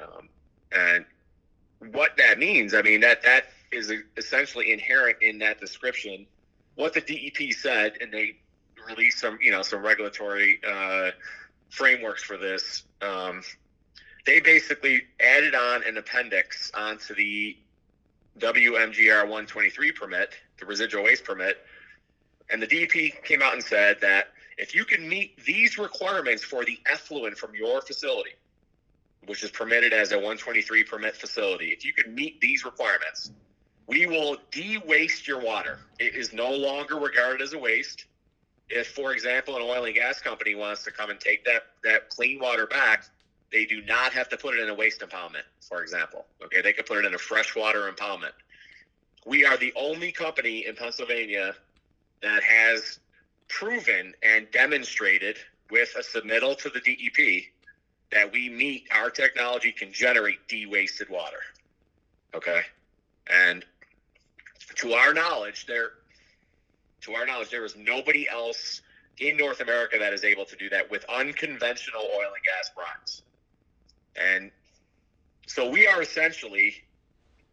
um, 0.02 0.30
and 0.72 1.06
what 1.92 2.18
that 2.18 2.40
means, 2.40 2.74
I 2.74 2.82
mean 2.82 3.02
that 3.02 3.24
that 3.24 3.46
is 3.72 3.92
essentially 4.18 4.72
inherent 4.72 5.18
in 5.22 5.40
that 5.40 5.60
description. 5.60 6.26
What 6.76 6.94
the 6.94 7.02
DEP 7.02 7.54
said, 7.54 7.94
and 8.02 8.12
they 8.12 8.38
released 8.88 9.20
some, 9.20 9.38
you 9.42 9.52
know, 9.52 9.62
some 9.62 9.82
regulatory 9.82 10.60
uh, 10.68 11.12
frameworks 11.70 12.24
for 12.24 12.38
this. 12.38 12.84
Um, 13.02 13.42
they 14.26 14.40
basically 14.40 15.04
added 15.20 15.56
on 15.56 15.84
an 15.84 15.98
appendix 15.98 16.72
onto 16.74 17.16
the 17.16 17.58
WMGR 18.40 19.24
123 19.24 19.92
permit, 19.92 20.34
the 20.60 20.66
residual 20.66 21.04
waste 21.04 21.24
permit, 21.24 21.58
and 22.50 22.62
the 22.62 22.68
DEP 22.68 23.24
came 23.24 23.42
out 23.42 23.54
and 23.54 23.64
said 23.64 23.98
that 24.02 24.30
if 24.58 24.76
you 24.76 24.84
can 24.84 25.08
meet 25.08 25.44
these 25.46 25.78
requirements 25.78 26.44
for 26.44 26.66
the 26.66 26.78
effluent 26.92 27.38
from 27.38 27.56
your 27.56 27.82
facility, 27.82 28.32
which 29.26 29.44
is 29.44 29.52
permitted 29.52 29.94
as 29.94 30.12
a 30.12 30.16
123 30.16 30.84
permit 30.84 31.16
facility, 31.16 31.68
if 31.68 31.86
you 31.86 31.94
can 31.94 32.14
meet 32.14 32.42
these 32.42 32.66
requirements, 32.66 33.32
we 33.88 34.06
will 34.06 34.38
de-waste 34.52 35.28
your 35.28 35.40
water. 35.40 35.80
It 36.00 36.16
is 36.16 36.34
no 36.34 36.52
longer 36.52 36.96
regarded 36.98 37.42
as 37.42 37.54
a 37.54 37.58
waste. 37.58 38.06
If, 38.70 38.90
for 38.90 39.14
example, 39.14 39.56
an 39.56 39.64
oil 39.64 39.86
and 39.86 39.96
gas 39.96 40.20
company 40.20 40.54
wants 40.54 40.84
to 40.84 40.92
come 40.92 41.10
and 41.10 41.20
take 41.20 41.44
that 41.46 41.64
that 41.84 42.10
clean 42.10 42.40
water 42.40 42.68
back, 42.68 43.06
they 43.52 43.66
do 43.66 43.82
not 43.82 44.14
have 44.14 44.30
to 44.30 44.38
put 44.38 44.56
it 44.56 44.62
in 44.62 44.70
a 44.70 44.76
waste 44.76 45.02
impoundment, 45.02 45.48
for 45.62 45.82
example. 45.82 46.26
Okay, 46.44 46.62
they 46.62 46.74
could 46.74 46.86
put 46.86 47.00
it 47.00 47.06
in 47.06 47.16
a 47.16 47.18
freshwater 47.18 47.92
impoundment. 47.92 48.34
We 49.26 49.44
are 49.46 49.58
the 49.58 49.74
only 49.76 50.12
company 50.12 50.68
in 50.68 50.76
Pennsylvania 50.76 51.56
that 52.22 52.44
has 52.44 53.00
proven 53.48 54.14
and 54.24 54.50
demonstrated 54.52 55.38
with 55.72 55.94
a 55.98 56.02
submittal 56.02 56.58
to 56.58 56.70
the 56.70 56.80
DEP 56.80 57.44
that 58.12 58.32
we 58.32 58.50
meet 58.50 58.88
our 58.92 59.10
technology 59.10 59.72
can 59.72 59.92
generate 59.92 60.48
de-wasted 60.48 61.10
water. 61.10 61.40
Okay, 62.34 62.62
and 63.28 63.66
to 64.76 64.94
our 64.94 65.14
knowledge, 65.14 65.66
there, 65.66 65.92
to 67.02 67.14
our 67.14 67.26
knowledge, 67.26 67.50
there 67.50 67.66
is 67.66 67.76
nobody 67.76 68.28
else 68.30 68.82
in 69.20 69.38
North 69.38 69.62
America 69.62 69.98
that 70.00 70.14
is 70.14 70.24
able 70.24 70.46
to 70.46 70.56
do 70.56 70.70
that 70.70 70.90
with 70.90 71.06
unconventional 71.10 72.02
oil 72.02 72.30
and 72.34 72.44
gas 72.44 72.72
brines. 72.78 73.22
And 74.16 74.52
so 75.48 75.70
we 75.70 75.88
are 75.88 76.02
essentially 76.02 76.76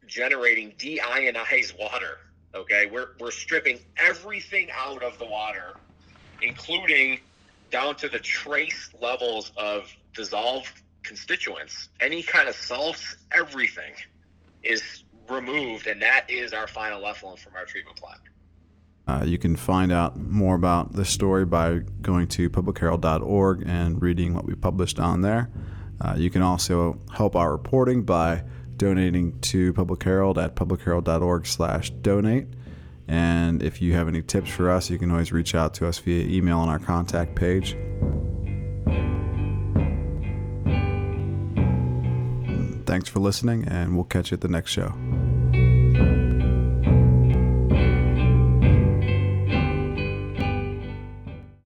generating 0.07 0.73
deionized 0.73 1.79
water. 1.79 2.19
Okay, 2.57 2.87
we're 2.87 3.09
we're 3.21 3.31
stripping 3.31 3.79
everything 3.99 4.69
out 4.75 5.03
of 5.03 5.19
the 5.19 5.27
water, 5.27 5.75
including 6.41 7.21
down 7.71 7.97
to 7.97 8.09
the 8.09 8.19
trace 8.19 8.89
levels 9.03 9.53
of 9.59 9.93
dissolved 10.15 10.73
constituents. 11.03 11.91
Any 12.01 12.23
kind 12.23 12.49
of 12.49 12.55
salts, 12.55 13.17
everything 13.31 13.93
is 14.63 15.05
removed, 15.29 15.87
and 15.87 16.01
that 16.01 16.31
is 16.31 16.55
our 16.55 16.67
final 16.67 17.07
effluent 17.07 17.39
from 17.41 17.55
our 17.57 17.67
treatment 17.67 17.99
plant. 17.99 18.21
Uh, 19.07 19.25
you 19.25 19.39
can 19.39 19.55
find 19.55 19.93
out 19.93 20.17
more 20.17 20.55
about 20.55 20.95
this 20.95 21.11
story 21.11 21.45
by 21.45 21.81
going 22.01 22.27
to 22.27 22.49
publicherald.org 22.49 23.63
and 23.67 24.01
reading 24.01 24.35
what 24.35 24.47
we 24.47 24.55
published 24.55 24.99
on 24.99 25.21
there. 25.21 25.51
Uh, 26.01 26.15
you 26.17 26.31
can 26.31 26.43
also 26.43 26.99
help 27.15 27.37
our 27.37 27.53
reporting 27.53 28.03
by 28.03 28.43
donating 28.77 29.39
to 29.41 29.73
Public 29.73 30.03
Herald 30.03 30.39
at 30.39 30.55
publicherald.org 30.57 31.47
slash 31.47 31.91
donate. 31.91 32.47
And 33.09 33.63
if 33.63 33.81
you 33.81 33.95
have 33.95 34.09
any 34.09 34.23
tips 34.23 34.51
for 34.51 34.71
us, 34.71 34.91
you 34.91 34.99
can 34.99 35.11
always 35.11 35.33
reach 35.33 35.55
out 35.55 35.75
to 35.75 35.87
us 35.87 35.99
via 35.99 36.27
email 36.27 36.59
on 36.59 36.69
our 36.69 36.79
contact 36.79 37.35
page. 37.37 37.77
Thanks 42.87 43.09
for 43.09 43.19
listening, 43.21 43.67
and 43.69 43.95
we'll 43.95 44.05
catch 44.05 44.31
you 44.31 44.37
at 44.37 44.41
the 44.41 44.49
next 44.49 44.71
show. 44.71 44.95